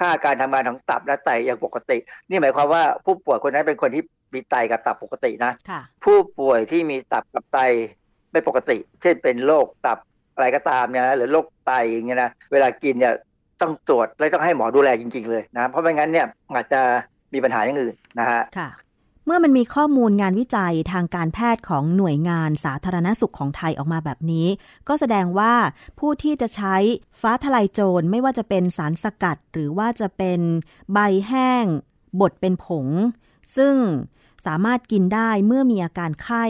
[0.00, 4.02] ค่าการทำงานของตับและไตอย่างปกติ นี่หมายความว่าผู้ป่วยคนนั้นเป็นคนที่
[4.34, 7.58] มีไตกับตับปกตินะค่ะผู้ป่วยที่มีตับกับไต
[8.32, 9.98] ไม่ปกติ เช่นเป็นโรคตับ
[10.34, 13.14] อะไรก็ตามเนี่ยนะหรือโรคไตอย่างเงี้ยนะเวลากินเนี่ย
[13.60, 16.80] ต้องตรวจและต้องให้หมอดูแลจริง ๆ เลยนะเพราะไม่งั้นเนี่ยอาจจะ
[17.34, 18.68] มีปัญหาอย่างอื่นนะฮะค่ะ
[19.26, 24.46] เมื่อมันมีข้อมูลงานวิจัยทางการแพทย์ของหน่วยงานสาธารณสุขของไทยออกมาแบบนี้
[24.88, 25.54] ก็แสดงว่า
[25.98, 26.76] ผู้ที่จะใช้
[27.20, 30.40] ฟ้าทลายโจรไม่ว่าจะเป็นสารสกัด หรือว่าจะเป็น
[30.92, 30.98] ใบ
[31.28, 31.64] แห้ง
[32.20, 32.86] บดเป็นผง
[33.56, 33.74] ซึ่ง
[34.46, 36.44] สามารถกินได้เมื่อมีอาการไข้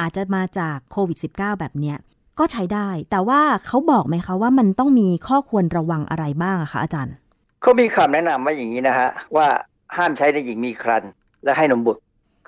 [0.00, 1.96] อาจจะมาจากโควิด -19 แบบเนี้ย
[2.38, 7.14] ก็ใช้ได้ แต่ว่าเขาบอกไหมคะว่ามันต้องมีข้อควรระวังอะไรบ้างอะคะอาจารย์
[7.62, 9.46] เขามีคำแนะนำว่าอย่างนี้นะฮะว่า
[9.96, 11.10] ห้ามใช้ในหญิงมีครรภ์
[11.44, 12.00] และให้นมบุตร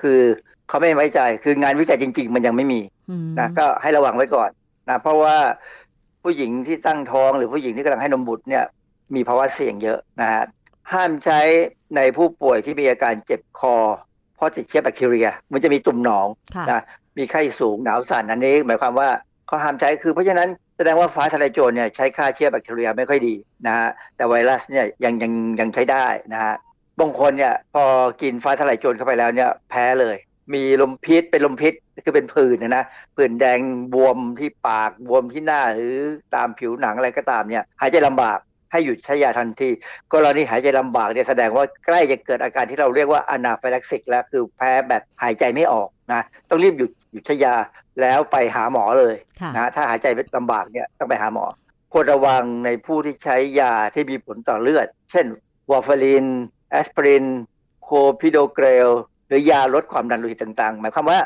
[0.03, 0.21] คือ
[0.69, 2.81] เขาไม่ไว้ใจคืองานวิจัยจริง ๆ มันยังไม่มี
[3.11, 4.51] อืมนะก็ให้ระวังไว้ก่อน
[4.89, 5.37] นะเพราะว่า
[6.23, 8.65] ผู้หญิงที่ตั้งท้องหรือผู้หญิงที่กำลังให้นมบุตรเนี่ย
[9.15, 10.45] มีภาวะเสี่ยงเยอะนะฮะ
[10.93, 11.41] ห้ามใช้
[11.97, 13.77] ในผู้ป่วยที่มีอาการเจ็บคอ
[14.37, 16.27] เพราะติดเชื้อแบคทีเรีย มันจะมีตุ่มหนอง
[16.57, 16.83] ค่ะนะ
[17.19, 19.09] มีไข้สูงหนาวสั่นอันนี้ หมายความว่า
[19.47, 23.35] เขาห้ามใช้คือเพราะฉะนั้นแสดงว่าฟ้าทลายโจรเนี่ยใช้ฆ่าเชื้อแบคทีเรียไม่ค่อยดี
[23.67, 26.55] นะฮะแต่ไวรัสเนี่ยยังยังยังใช้ได้นะฮะ
[27.01, 27.85] บางคนเนี่ยพอ
[28.23, 30.17] กินฟ้าทลายโจรเข้าไปแล้วเนี่ยแพ้เลย
[30.55, 31.75] มีลมพิษเป็นลมพิษ
[32.05, 32.85] คือเป็นผื่นนะนะ
[33.17, 33.61] ผื่นแดง
[33.95, 35.97] บวมที่ปากบวมที่หน้าหรือ
[36.35, 38.39] ตามผิวหนังอะไรก็ตามเนี่ยหายใจลำบาก
[38.73, 39.71] ให้หยุดใช้ยาทันที
[40.13, 47.55] กรณีหายใจลำบากเนี่ยแสดงว่าใกล้จะเกิดอาการที่เราเรียกว่าอนาฟิลักซิกแล้วคือแพ้แบบหายใจไม่ออกนะต้องรีบหยุดหยุดใช้ยา
[48.01, 51.45] แล้วไปหาหมอเลยค่ะนะถ้าหายใจลำบากเนี่ยต้องไปหาหมอ
[51.93, 55.27] ควรระวังในผู้ที่ใช้ยาที่มีผลต่อเลือด เช่น
[55.71, 56.27] วอร์ฟาริน
[56.73, 57.25] แอสไพริน
[57.83, 58.91] clopidogrel
[59.29, 61.21] หรือยาลดความดันโลหิตต่างๆ หมายความว่า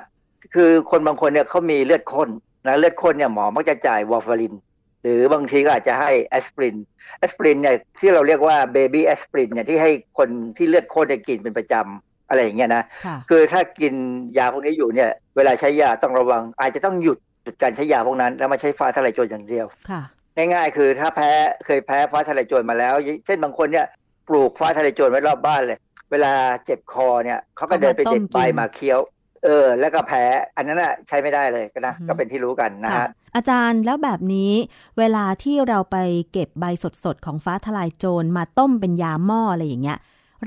[0.55, 2.29] คือคนบางคนเนี่ยเขามีเลือดข้น
[2.67, 4.55] นะเลือดข้นเนี่ยหมอมักจะจ่ายวอร์ฟาริน
[5.03, 6.77] หรือบางทีก็อาจจะให้แอสไพริน
[7.19, 13.95] แอสไพรินเนี่ยที่เราเรียกว่า baby aspirin เนี่ยที่ให้คนที่เลือดข้นเนี่ยกินเป็นประจำอะไรอย่างเงี้ยนะค่ะคือถ้ากิน
[14.39, 20.03] ยาพวกนี้อยู่เนี่ยเวลาใช้ยาต้องระวัง อาจจะต้องหยุดหยุดการใช้ยาพวกนั้น แล้วมาใช้ฟ้าทลายโจรอย่างเดียวค่ะ
[20.37, 21.31] ง่ายๆ คือถ้าแพ้
[21.65, 22.95] เคยแพ้ฟ้าทลายโจรมาแล้ว
[23.27, 23.87] เช่นบางคนเนี่ย
[24.29, 25.79] ปลูกฟ้าทลายโจรไว้รอบบ้านเลย
[26.11, 26.33] เวลา
[26.65, 29.01] เจ็บคอเนี่ยเขาก็เดินไปเด็ดใบมาเคี้ยว
[29.45, 30.25] เออ แล้วก็แพ้
[30.57, 34.53] อันนั้นน่ะใช้ไม่ได้เลยก็นะก็เป็นที่รู้กันนะค่ะฮะอาจารย์แล้วแบบนี้
[34.99, 35.97] เวลาที่เราไป
[36.33, 36.65] เก็บใบ
[37.05, 39.99] สดๆของฟ้าทลายโจรมาต้มเป็นยาหม้ออะไรอย่างเงี้ย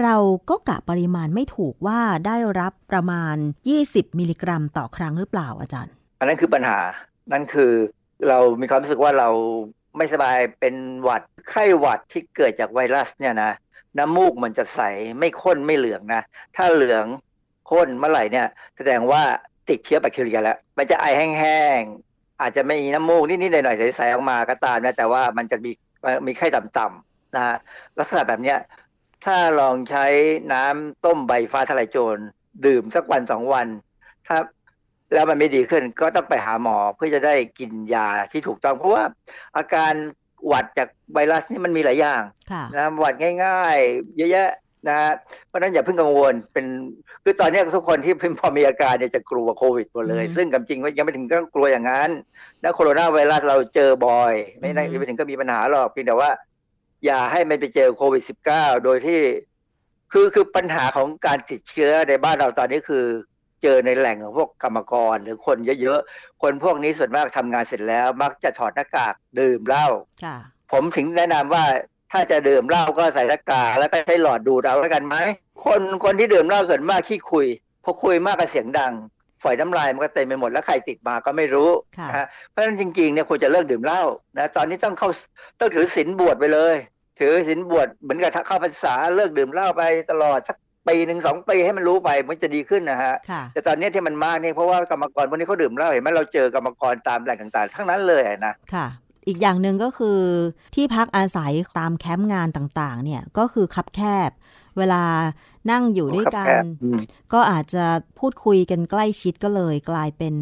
[0.01, 0.15] เรา
[0.49, 3.35] ก็กะปริมาณไม่ถูกว่าได้รับประมาณ
[3.77, 6.79] 20 มิลลิกรัมต่อครั้งหรือเปล่าอาจารย์ อันนั้นคือปัญหา
[7.31, 7.71] นั่นคือ
[8.27, 9.29] เรามีความรู้สึกว่าเรา
[9.97, 13.51] ไม่สบายเป็นหวัดไข้หวัดที่เกิดจากไวรัสเนี่ยนะ
[13.97, 14.81] น้ำมูกมันจะใส
[15.19, 16.21] ไม่ข้นไม่เหลืองนะ
[16.55, 17.05] ถ้าเหลือง
[17.71, 19.21] ข้นเมื่อไหร่เนี่ย แสดงว่า
[19.69, 25.71] ติดเชื้อแบคทีเรียแล้ว มันจะไอแห้งๆ อาจจะไม่มีน้ำมูกนิดๆหน่อยๆใสๆออกมาก็ตามนะแต่ว่ามันจะมี
[26.27, 27.57] มีไข้ต่ำๆนะฮะ
[27.99, 28.57] ลักษณะแบบเนี้ย
[29.25, 30.05] ถ้าลองใช้
[30.53, 32.17] น้ำต้มใบฟ้าทลายโจร
[32.65, 33.67] ดื่มสักวันสองวัน
[34.27, 34.37] ถ้า
[35.13, 39.03] แล้วมันไม่ดีขึ้นก็ต้องไปหาหมอเพื่อจะได้กินยาที่ถูกต้อง เพราะว่า
[39.57, 39.93] อาการ
[40.47, 42.21] หวัดจากไวรัสนี่มันมีหลายอย่าง
[42.51, 43.13] ค่ะนะหวัด
[43.43, 44.49] ง่าย ๆ เยอะแยะ
[44.87, 45.11] นะฮะ
[45.47, 46.65] เพราะนั้นอย่าเพิ่งกังวลเป็น
[47.23, 52.09] คือตอนนี้ทุกคนที่พอมีอาการเนี่ยจะกลัวโควิดหมดเลย ซึ่งกับจริงว่ายังไม่ถึงต้องกลัวอย่างนั้น
[52.61, 56.29] แล้วโคโรนาไวรัสเราเจอบ่อย ไม่ได้ไม่ถึงก็มีปัญหาหรอกเพียงแต่ว่า
[57.05, 58.23] อย่าให้มันไปเจอโควิด
[58.53, 59.21] -19 โดยที่
[60.11, 63.05] คือคือปัญหาของการติดเชื้อในบ้านเราตอนนี้คือ
[63.63, 69.87] เจอในแหล่งของพวกกรรมกรหรือคนเยอะๆ คนพวกนี้ส่วนมากทำงานเสร็จแล้ว มักจะถอดหน้ากากดื่มเหล้า
[70.71, 71.65] ผมถึงแนะนำว่า
[72.11, 75.15] ถ้าจะดื่มเหล้าก็ใส่หน้ากากแล้วก็ใช้หลอดดูดเอาแล้วกันไหม
[75.65, 77.47] คนคนที่ดื่มเหล้าส่วนมากขี้คุย
[77.83, 78.93] พอคุยมากก็เสียงดัง
[79.43, 81.69] ฝอยน้ำลายมันก็เต็มไปหมดแล้วใครติดมาก็ไม่รู้
[82.09, 84.03] นะฮะเพราะฉะนั้นจริงๆเนี่ยควรจะเลิกดื่มเหล้า
[84.37, 85.09] นะตอนนี้ต้องเข้า
[85.59, 86.75] ต้องถือศีลบวชไปเลย
[87.19, 90.57] ถือศีลบวชเหมือนกับเข้าพรรษาเลิกดื่มเหล้าไปตลอดสัก
[90.89, 93.15] ปีหนึ่งสองปีให้มันรู้ไปมันจะดีขึ้นนะฮะ
[93.53, 98.87] แต่ตอนนี้ที่มันมากเนี่ยเพราะว่ากรรมกรพวกนี้เขาดื่มเหล้าเห็นไหมเราเจอกรรมกรตามแหล่งต่างๆ ทั้งนั้นเลยนะค่ะ
[99.27, 100.19] อีกอย่างหนึ่งก็คือ
[100.75, 104.31] ที่พักอาศัยตามแคมป์งานต่างๆ เนี่ยก็คือคับแคบ
[104.77, 105.03] เวลา
[105.71, 106.47] นั่งอยู่ด้วยกัน
[107.33, 107.85] ก็อาจจะ
[108.19, 110.35] พูดคุยกันใกล้ชิดก็เลย กลายเป็น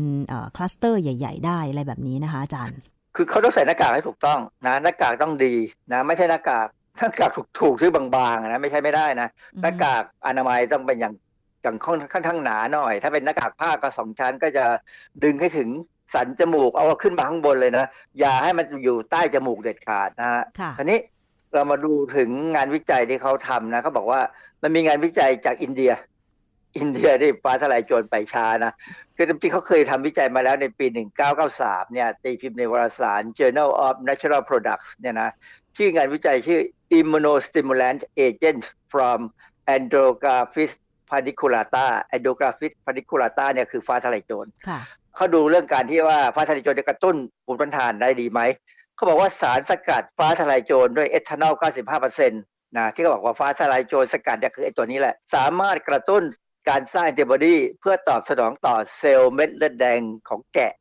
[0.55, 2.79] คลัสเตอร์ใหญ่ ๆ ได้อะไรแบบนี้นะคะอาจารย์
[3.15, 5.53] คือเขาต้องใส่หน้ากากให้ถูกต้องนะหน้ากากต้องดี
[5.91, 6.67] นะไม่ใช่หน้ากาก
[6.97, 9.29] หน้ากากถูกๆที่บางๆนะไม่ใช่ไม่ได้นะ
[9.61, 11.13] หน้ากากอนามัยต้องเป็นอย่าง
[11.63, 14.65] อย่างค่อนข้างหนาหน่อย ถ้าเป็นหน้ากากผ้าก็สองชั้นก็จะ
[15.23, 15.69] ดึงให้ถึง
[16.13, 17.85] สันจมูกเอาขึ้นมาข้างบนเลยนะ
[18.19, 20.43] อย่าให้มันอยู่ใต้จมูกเด็ดขาดนะฮะ
[20.77, 20.99] ทีนี้
[21.53, 24.21] เรามาดูถึงงานวิจัยที่เขาทำนะเขาบอกว่า
[24.61, 25.91] มันมีงานวิจัยจากอินเดีย
[26.77, 28.73] อินเดียที่ฟ้าทลายโจรไปช้านะ
[29.15, 30.85] คือจริงๆเขาเคยทำวิจัยมาแล้วในปี
[31.39, 35.29] 1993 เนี่ยตีพิมพ์ในวารสาร Journal of Natural Products เนี่ยนะ
[35.77, 36.59] ชื่องานวิจัยชื่อ
[36.99, 39.19] Immunostimulant Agents from
[39.75, 40.73] Andrographis
[41.09, 44.49] paniculata Andrographis paniculata เนี่ยคือฟ้าทลายโจร
[45.15, 47.15] เขาดูเรื่องการที่ว่าฟ้าทลายโจรจะกระตุ้น
[47.45, 48.39] ภูมิต้านทานได้ดีไหม
[48.95, 51.53] เขาบอกว่าสารสกัดฟ้าทลายโจรด้วยเอทานอล
[51.95, 56.23] 95%นะที่เขาบอกว่าฟ้าทลายโจรสกัดเนี่ยคือไอ้ตัวนี้แหละ สามารถกระตุ้น
[56.69, 59.99] การสร้างแอนติบอดีเพื่อตอบสนองต่อเซลล์เม็ดเลือดแดง
[60.29, 60.73] ของแกะ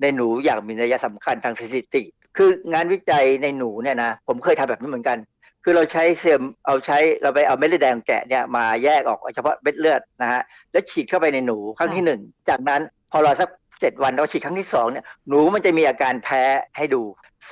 [0.00, 2.02] ในหนูอย่างมีนัยสำคัญทางสถิติ
[2.36, 5.18] คืองานวิจัยในหนูเนี่ยนะผมเคยทำแบบนี้เหมือนกัน
[5.64, 12.80] คือเราใช้เซลล์เอาใช้เราไปเอาเม็ดเลือดแดงแกะเนี่ยมาแยกออกเฉพาะเม็ดเลือดนะฮะแล้วฉีดเข้าไปในหนูครั้งที่หนึ่งจากนั้น
[13.12, 16.42] พอรอสักเจ็ดวันเราฉีดครั้งที่สองเนี่ยหนูมันจะมีอาการแพ้
[16.76, 17.02] ให้ดู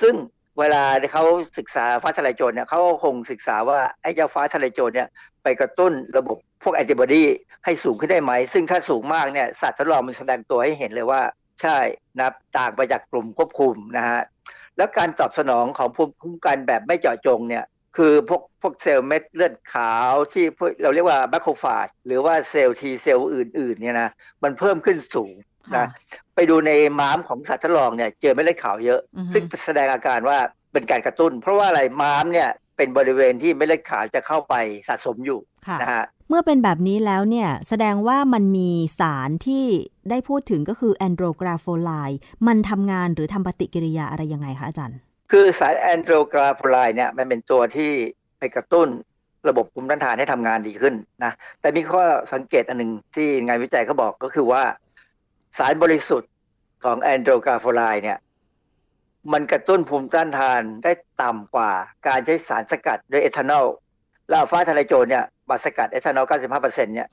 [0.01, 0.15] ซึ่ง
[0.59, 1.23] เวลาเขา
[1.57, 5.07] ศึกษาฟ้าทลายโจรเนี่ยเขาคงศึกษาว่าไอ้เจ้าฟ้าทลายโจรเนี่ย
[5.43, 7.23] ไปกระตุ้นระบบพวกแอนติบอดี
[7.65, 11.21] ให้สูงขึ้นได้ไหม ซึ่งถ้าสูงมากเนี่ยสัตว์ทดลองมันแสดงตัวให้เห็นเลยว่า
[11.61, 11.77] ใช่
[12.19, 14.21] นะต่างไปจากกลุ่มควบคุมนะฮะ
[14.81, 17.65] แล้วการตอบสนองของภูมิคุ้มกันแบบไม่เจาะจงเนี่ย
[17.97, 20.45] คือพวกพวกเซลล์เม็ดเลือดขาวที่
[20.83, 24.09] เราเรียกว่า macrophage หรือว่าเซลล์ T cell อื่นๆเนี่ยนะ
[24.43, 25.33] มันเพิ่มขึ้นสูง
[25.75, 25.85] นะ
[26.35, 28.99] ไปดูในม้ามของสัตว์ทดลองเนี่ยเจอเม็ดเลือดขาวเยอะ
[29.33, 30.37] ซึ่งแสดงอาการว่า
[30.73, 32.49] เป็นการกระตุ้น เพราะว่าอะไรม้ามเนี่ย
[32.81, 34.55] เป็นบริเวณที่เม็ดเลือดขาวจะเข้าไป
[34.87, 35.39] สะสมอยู่
[35.81, 38.69] นะฮะเมื่อเป็นแบบนี้แล้วเนี่ย แสดงว่ามันมี
[38.99, 39.65] สารที่
[40.09, 41.91] ได้พูดถึงก็คือ andrographolide
[42.47, 44.97] มันทำงานหรือทำปฏิกิริยาอะไรยังไงคะอาจารย์
[45.31, 47.91] คือสาร andrographolide เนี่ยมันเป็นตัวที่
[48.39, 48.87] ไปกระตุ้น
[49.49, 52.03] ระบบภูมิต้านทานให้ทำงานดีขึ้นนะแต่มีข้อ
[52.33, 54.63] สังเกตอันหนึ่งที่งานวิจัยเขาบอกก็คือว่า
[55.57, 56.31] สารบริสุทธิ์
[56.83, 58.17] ของ andrographolide เนี่ย
[59.33, 60.91] มันกระตุ้นภูมิต้านทานได้
[61.21, 61.71] ต่ำกว่า
[62.07, 63.65] การใช้สารสกัดด้วยเอทานอล
[64.29, 67.07] แล้วฟ้าทะลายโจรเนี่ยมาสกัดเอทานอล 95%เนี่ย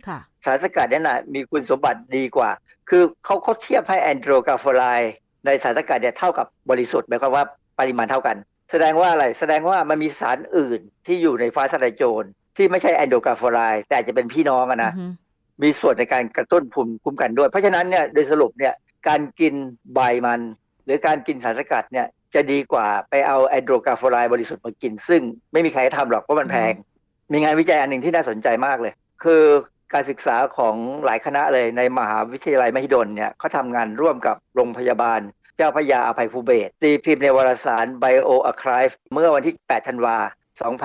[0.45, 2.51] สารสกัดเนี่ยนะมีคุณสมบัติดีกว่า
[2.89, 4.85] คือเขาเขาเทียบให้ andrographolide
[5.47, 7.45] ในสารสกัดเนี่ยเท่ากับบริสุทธิ์หมายความว่า
[7.79, 8.37] ปริมาณเท่ากัน
[8.71, 14.93] แสดงว่าอะไร แสดงว่ามันมีสารอื่นที่อยู่ในฟ้าทะเลโจรที่ไม่ใช่แอนโดรกาโฟไลแต่จะเป็นพี่น้องนะ
[15.63, 18.75] มีส่วนในการกระตุ้นภูมิคุ้มกันด้วย เพราะฉะนั้นเนี่ยโดยสรุปเนี่ย
[19.09, 19.55] การกิน
[19.95, 20.41] ใบมัน
[20.89, 25.23] หรือการกินสารสกัดเนี่ยจะดีกว่าไปเอาแอนโดรกาโฟไลบริสุทธิ์มากิน ซึ่ง
[25.53, 26.73] ไม่มีใครทำหรอกเพราะมันแพง
[27.33, 28.93] มีงานวิจัยอันหนึ่งที่น่าสนใจมากเลย
[29.25, 29.45] คือ
[29.93, 35.21] การศึกษาของหลายคณะเลยในมหาวิทยาลัยมหิดลเนี่ยเขาทำงานร่วมกับโรงพยาบาล
[35.57, 40.17] เจ้าพยาอภัยภูเบศตีพิมพ์ในวารสาร Bioarchive เมื่อวันที่ 8 ธันวา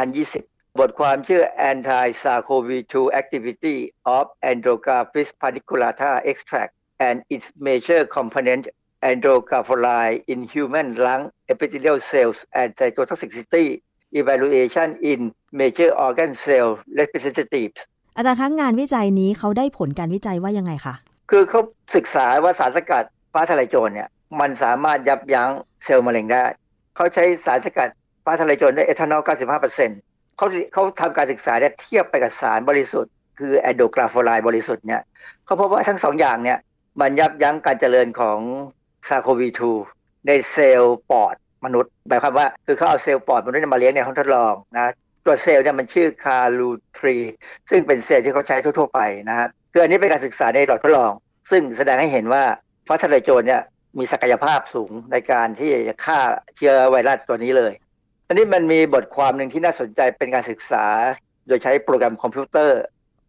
[0.05, 1.41] 2020 บทความชื่อ
[1.71, 3.77] Anti-SARS-CoV-2 Activity
[4.17, 6.73] of Andrographis paniculata Extract
[7.07, 8.65] and its major component
[9.11, 13.65] andrographoli in human lung epithelial cells and cytotoxicity
[14.21, 15.19] evaluation in
[15.59, 17.79] major organ cell representatives
[18.17, 20.95] อาจารย์คะงานวิจัยนี้เขาได้ผลการวิจัยว่ายังไงคะ
[21.31, 21.61] คือเขา
[21.95, 25.49] ศึกษาว่าสารสกัดฟ้าทะลายโจรเนี่ยมันสามารถยับยั้ง
[25.83, 26.43] เซลล์มะเร็งได้
[26.95, 27.89] เขาใช้สารสกัด
[28.25, 29.21] ฟ้าทะลายโจรด้วยเอทานอล
[29.79, 35.01] 95%เขาเขาทำการศึกษาเนี่ยเทียบไปกับสารบริสุทธิ์ คือ andrographolide บริสุทธิ์เนี่ย
[35.45, 36.59] เขาพบว่าทั้งสองอย่างเนี่ย
[37.01, 38.39] มันยับยั้งการเจริญของ
[39.07, 41.35] SARS-CoV-2 ในเซลล์ปอด
[41.65, 44.91] มนุษย์หมายความว่าคือเขาเอาเซลล์ปอดมนุษย์มาเลี้ยงในห้องทดลองนะ
[45.25, 47.17] ตัวเซลล์เนี่ยมันชื่อ Caluทรี
[47.69, 48.99] ซึ่งเป็นเซลล์ที่เขาใช้ทั่วๆไป
[49.29, 51.11] นะฮะคืออันนี้เป็นการศึกษาในหลอดทดลอง
[51.51, 52.43] ซึ่งแสดงให้เห็นว่า
[52.87, 53.61] ฟ้าทะลายโจรเนี่ย
[53.97, 56.19] มีศักยภาพสูงในการที่จะฆ่า
[56.55, 57.73] เชื้อไวรัสตัวนี้เลย
[58.27, 60.85] อันนี้มันมีบทความหนึ่งที่น่าสนใจเป็นการศึกษา
[61.47, 62.81] โดยใช้โปรแกรมคอมพิวเตอร์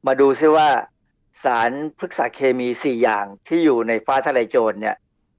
[0.06, 0.68] มาดูซิว่า
[1.44, 4.96] สารพฤกษาเคมี 4 อย่างที่อยู่ในฟ้าทะลายโจรเนี่ย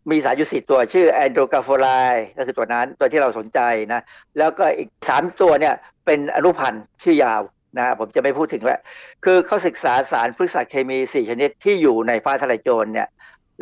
[0.10, 1.88] มีสารอยู่สี่ตัวชื่อแอนโดรกาโฟไล
[2.38, 3.60] ก็คือตัวนั้นตัวที่เราสนใจ
[3.94, 4.02] นะ
[4.38, 5.76] แล้วก็อีกสามตัวเนี่ย
[6.06, 7.42] เป็นอนุพันธ์ชื่อยาว
[7.78, 8.80] นะผมจะไม่พูดถึงแล้ว
[9.26, 13.08] คือเขาศึกษาสารพฤกษเคมี4ชนิดที่อยู่ในฟ้าทะลายโจรเนี่ย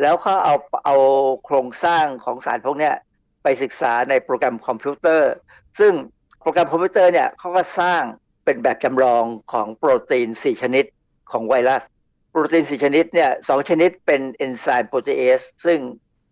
[0.02, 0.96] แล้วเขาเอาเอา
[1.44, 2.90] โครงสร้างของสารพวกนี้
[3.42, 5.32] ไปศึกษาในโปรแกรมคอมพิวเตอร์
[5.78, 5.92] ซึ่ง
[6.40, 8.02] โปรแกรมคอมพิวเตอร์เนี่ยเขาก็สร้าง
[8.44, 10.84] เป็นแบบจำลองของโปรตีน 4 ชนิด
[11.32, 11.82] ของไวรัส
[12.30, 15.78] โปรตีน 4 ชนิดเนี่ยสามชนิดเป็นเอนไซม์ protease ซึ่ง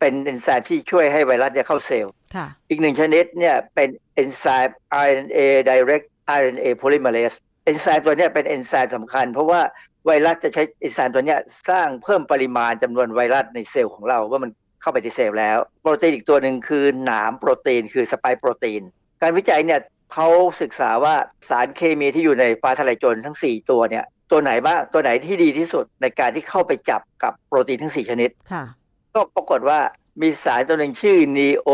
[0.02, 2.12] เป็นเอนไซม์ที่ช่วยให้ไวรัสเนี่ยเข้าเซลล์
[2.68, 4.78] อีกหนึ่งชนิดเนี่ยเป็นเอนไซม์
[5.08, 6.06] RNA-directed
[6.40, 9.60] RNA polymerase เอนไซม์ตัวนี้เป็นเอนไซม์สำคัญ เพราะว่า
[10.06, 11.36] ไวรัสจะใช้เอนไซม์ตัวนี้
[11.68, 14.50] สร้างเพิ่มปริมาณจำนวนไวรัสในเซลล์ของเราว่ามัน
[14.80, 18.82] เข้าไปในเซลล์แล้ว โปรตีนอีกตัวหนึ่งคือหนามโปรตีนคือสไปโปรตีน
[19.20, 19.80] การวิจัยเนี่ย
[20.12, 20.28] เขา
[20.62, 21.14] ศึกษาว่า
[21.48, 28.30] สารเคมีที่อยู่ในฟ้าทะลายโจรทั้ง 4 ตัวเนี่ยตัวไหนบ้างตัวไหนที่ดีที่สุดในการที่เข้าไปจับกับโปรตีนทั้ง 4 ชนิด
[29.14, 29.78] ก็ปรากฏว่า
[30.22, 31.70] มีสารตัวหนึ่งชื่อ neo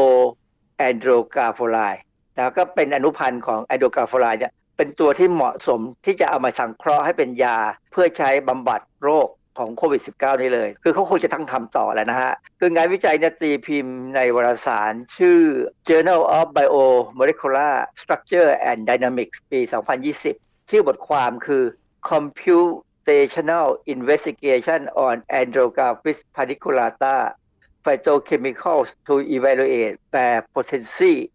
[0.89, 2.01] androglyphoside
[2.37, 7.59] แล้วก็เป็นอนุพันธ์ของ androglyphoside เนี่ยเป็นตัวที่เหมาะสมที่จะเอามาสังเคราะห์ให้เป็นยา
[7.93, 9.29] เพื่อใช้บำบัดโรค
[9.59, 15.39] ของโควิด -19 นี่เลย คือเขาคงจะทั้งทำต่อแหละนะฮะ คืองานวิจัยเนี่ยตีพิมพ์ในวารสารชื่อ
[15.89, 19.61] Journal of Biomolecular Structure and Dynamics ปี
[20.15, 21.63] 2020 ชื่อบทความคือ
[22.09, 22.75] compute
[23.09, 27.33] Computational Investigation on Andrographis paniculata
[27.83, 31.31] Phytochemicals to Evaluate their Potency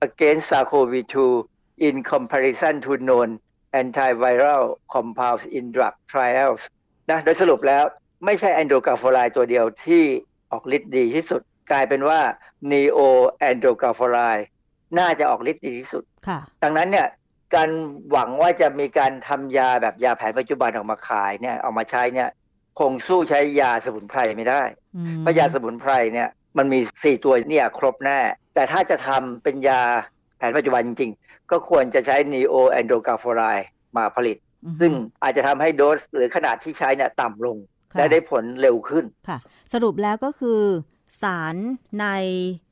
[0.00, 1.46] against SARS-CoV-2
[1.78, 3.38] in comparison to known
[3.72, 6.60] antiviral compounds in drug trials
[7.10, 7.84] นะโดยสรุปแล้ว
[8.24, 10.04] ไม่ใช่แอนโดกาโฟไลตัวเดียวที่
[10.52, 12.20] ออกฤทธิ์ดีที่สุด กลายเป็นว่า
[12.70, 12.98] นีโอ
[13.38, 14.18] แอนโดกาโฟไล
[14.98, 16.02] น่าจะออกฤทธิ์ดีที่สุด
[16.62, 17.08] ดังนั้นเนี่ย
[17.54, 17.70] การ
[18.10, 22.28] หวังว่าจะมีการทำยาแบบยาแผนปัจจุบันออกมาขายเนี่ยออกมาใช้เนี่ย
[22.78, 24.62] คงสู้ใช้ยาสมุนไพรไม่ได้
[25.20, 26.28] เพราะยาสมุนไพรเนี่ย
[26.58, 28.20] มันมีสี่ตัวเนี่ยครบแน่
[28.54, 29.82] แต่ถ้าจะทำเป็นยา
[30.38, 33.42] แผนปัจจุบันจริงๆ ก็ควรจะใช้นีโอแอนโดกาโฟไล
[33.96, 34.36] มาผลิต
[34.80, 34.92] ซึ่ง
[35.22, 37.56] อาจจะทำให้โดสหรือขนาดที่ใช้เนี่ยต่ำลง
[37.96, 39.38] และได้ผลเร็วขึ้นค่ะ
[39.72, 40.60] สรุปแล้วก็คือ
[41.20, 41.56] สาร
[42.00, 42.06] ใน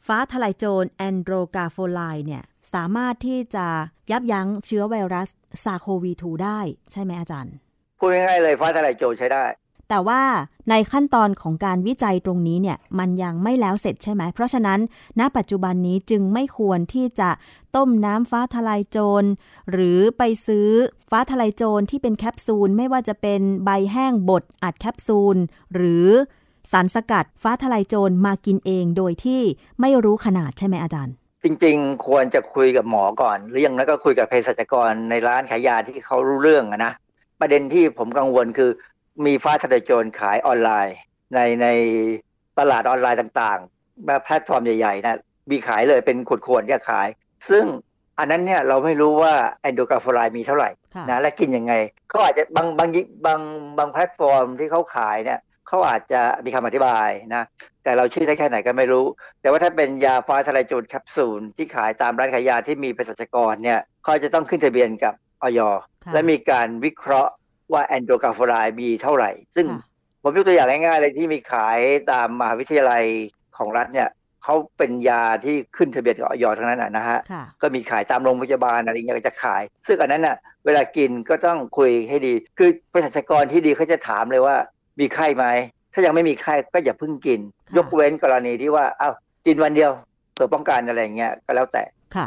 [0.07, 2.43] ฟ้าทลายโจร andrographolide เนี่ย
[2.75, 3.67] สามารถที่จะ
[4.11, 5.29] ยับยั้งเชื้อไวรัส
[5.65, 6.59] SARS-CoV-2 ได้
[6.93, 7.55] ใช่ไหมอาจารย์
[7.99, 9.45] พูดง่ายๆเลยฟ้าทลายโจรใช้ได้
[9.89, 10.23] แต่ว่า
[10.71, 14.81] ในขั้นตอนของการวิจัยตรงนี้เนี่ยมันยังไม่แล้วเสร็จใช่ไหม เพราะฉะนั้น
[15.21, 17.31] ณปัจจุบันนี้จึงไม่ควรที่จะ
[17.77, 19.25] ต้มน้ำฟ้าทลายโจร
[19.71, 20.69] หรือไปซื้อ
[21.11, 25.37] ฟ้าทลายโจรที่เป็นแคปซูล ไม่ว่าจะเป็นใบแห้งบดอัดแคปซูล
[25.75, 26.09] หรือ
[26.71, 29.43] สารสกัดฟ้าทลายโจรมากินเองโดยที่
[29.81, 36.93] ไม่รู้ขนาดใช่ไหมอาจารย์ จริงๆ ควรจะคุยกับหมอก่อน หรือยังนั้นก็คุยกับเภสัชกรในร้านขายยาที่เขารู้เรื่องนะ
[37.41, 38.71] ประเด็นที่ผมกังวลคือ
[39.27, 40.97] มีฟ้าทะลายโจรขายออนไลน์
[41.35, 41.67] ในใน
[42.59, 47.09] ตลาดออนไลน์ต่างๆแบบแพลตฟอร์มใหญ่ๆนะมีขายเลยเป็นขวดๆเนี่ยขาย
[47.51, 47.65] ซึ่ง
[48.19, 50.71] อันนั้นเนี่ยเราไม่รู้ว่า andrographolide มีเท่าไหร่
[51.11, 51.73] นะและกินยังไง
[52.09, 52.89] เขาอาจจะบางบาง
[53.27, 53.41] บาง
[53.79, 55.41] บางแพลตฟอร์มที่เขาขายเนี่ย
[55.71, 57.43] เขาอาจจะมีคำอธิบายนะ
[57.85, 59.07] แต่เราเชื่อได้แค่ไหนก็ไม่รู้
[59.41, 65.61] แต่ว่าถ้าเป็นยาฟ้าทลายโจรแคปซูลที่ขายตามร้านขายยาที่มีเภสัชกรเนี่ยเขาจะต้องขึ้นทะเบียนกับอย.
[66.13, 67.33] และมีการวิเคราะห์
[67.73, 69.67] ว่า andrographolide มีเท่าไหร่ ซึ่ง
[70.23, 71.79] ผมยกตัวอย่างง่ายๆเลยที่มีขาย
[72.13, 73.05] ตามมหาวิทยาลัย
[73.57, 74.09] ของรัฐเนี่ย
[74.45, 76.45] เขาเป็นยาที่ขึ้นทะเบียนกับอย.
[76.59, 77.19] ทั้งนั้นนะฮะ
[77.63, 84.57] ก็มีขายตามโรงพยาบาลอะไรเงี้ยก็จะขาย ซึ่งอันนั้นน่ะ เวลากินก็ต้องคุยให้ดี คือเภสัชกรที่ดีเขาจะถามเลยว่า
[85.01, 85.45] มีไข้ไหม
[85.93, 87.41] ถ้ายังไม่มีไข้ก็อย่าเพิ่งกิน
[87.77, 89.15] ยกเว้นกรณีที่ว่าอ้าว
[89.47, 89.93] กินวันเดียว
[90.35, 91.85] เพื่อป้องกันอะไรเงี้ยก็แล้วแต่
[92.17, 92.27] ค่ะ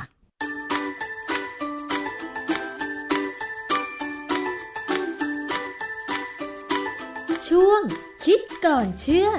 [7.50, 7.82] ช่วง
[8.26, 9.30] คิดก่อนเชื่อ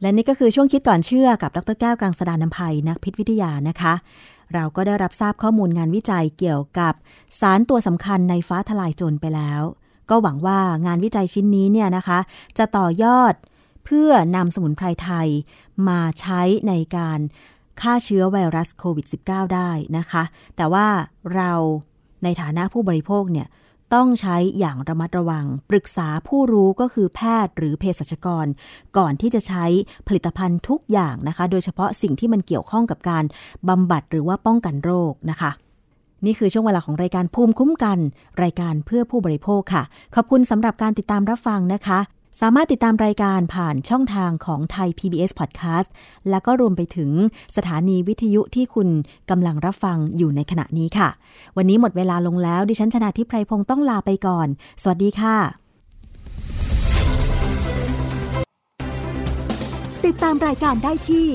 [0.00, 3.94] และนี่ก็คือช่วงคิดก่อนเชื่อกับดรแก้วกังสดานนภัยนักพิษวิทยานะคะ
[4.54, 6.94] เราก็ได้รับทราบข้อมูลงานวิจัยเกี่ยวกับ
[7.40, 9.62] สารตัวสำคัญในฟ้าทลายโจรไปแล้ว
[10.10, 12.18] ก็หวังว่างานวิจัยชิ้นนี้เนี่ยนะคะ
[12.58, 13.34] จะต่อยอด
[13.84, 15.28] เพื่อนำสมุนไพรไทย
[15.88, 17.20] มาใช้ในการ
[17.80, 20.22] ฆ่าเชื้อไวรัสโควิด -19 ได้นะคะ
[20.56, 20.86] แต่ว่า
[21.34, 21.52] เรา
[22.24, 23.46] ในฐานะผู้บริโภคเนี่ย
[23.94, 28.46] ต้องใช้อย่างระมัดระวัง ปรึกษาผู้รู้ก็คือแพทย์หรือเภสัชกร
[28.96, 29.64] ก่อนที่จะใช้
[30.06, 33.24] ผลิตภัณฑ์ทุกอย่างนะคะ โดยเฉพาะสิ่งที่มันเกี่ยวข้องกับการ
[33.68, 35.50] บำบัดหรือว่าป้องกันโรคนะคะ
[36.24, 37.98] นี่คือช่วงเวลาของรายการภูมิคุ้มกัน
[38.42, 39.82] รายการเพื่อผู้บริโภคค่ะ
[40.14, 41.98] ขอบคุณสำหรับการติดตามรับฟังนะคะ
[42.40, 45.88] สามารถติดตามรายการผ่านช่องทางของไทย PBS Podcast
[46.30, 47.10] แล้วก็รวมไปถึง
[47.56, 48.88] สถานีวิทยุที่คุณ
[49.30, 51.08] กำลังรับฟังอยู่ในขณะนี้ค่ะ
[51.56, 54.48] วันนี้หมดเวลาลงแล้ว ดิฉันชนะทิพไพรพงศ์ต้องลาไปก่อน
[54.82, 55.36] สวัสดีค่ะ
[60.06, 61.26] ติดตามรายการได้ที่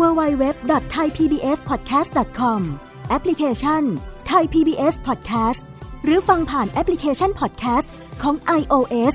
[0.00, 2.60] www.thaipbspodcast.com
[3.08, 3.82] แอปพลิเคชัน
[4.30, 5.60] Thai PBS Podcast
[6.04, 7.88] หรือฟังผ่านแอปพลิเคชัน Podcast
[8.22, 9.14] ของ iOS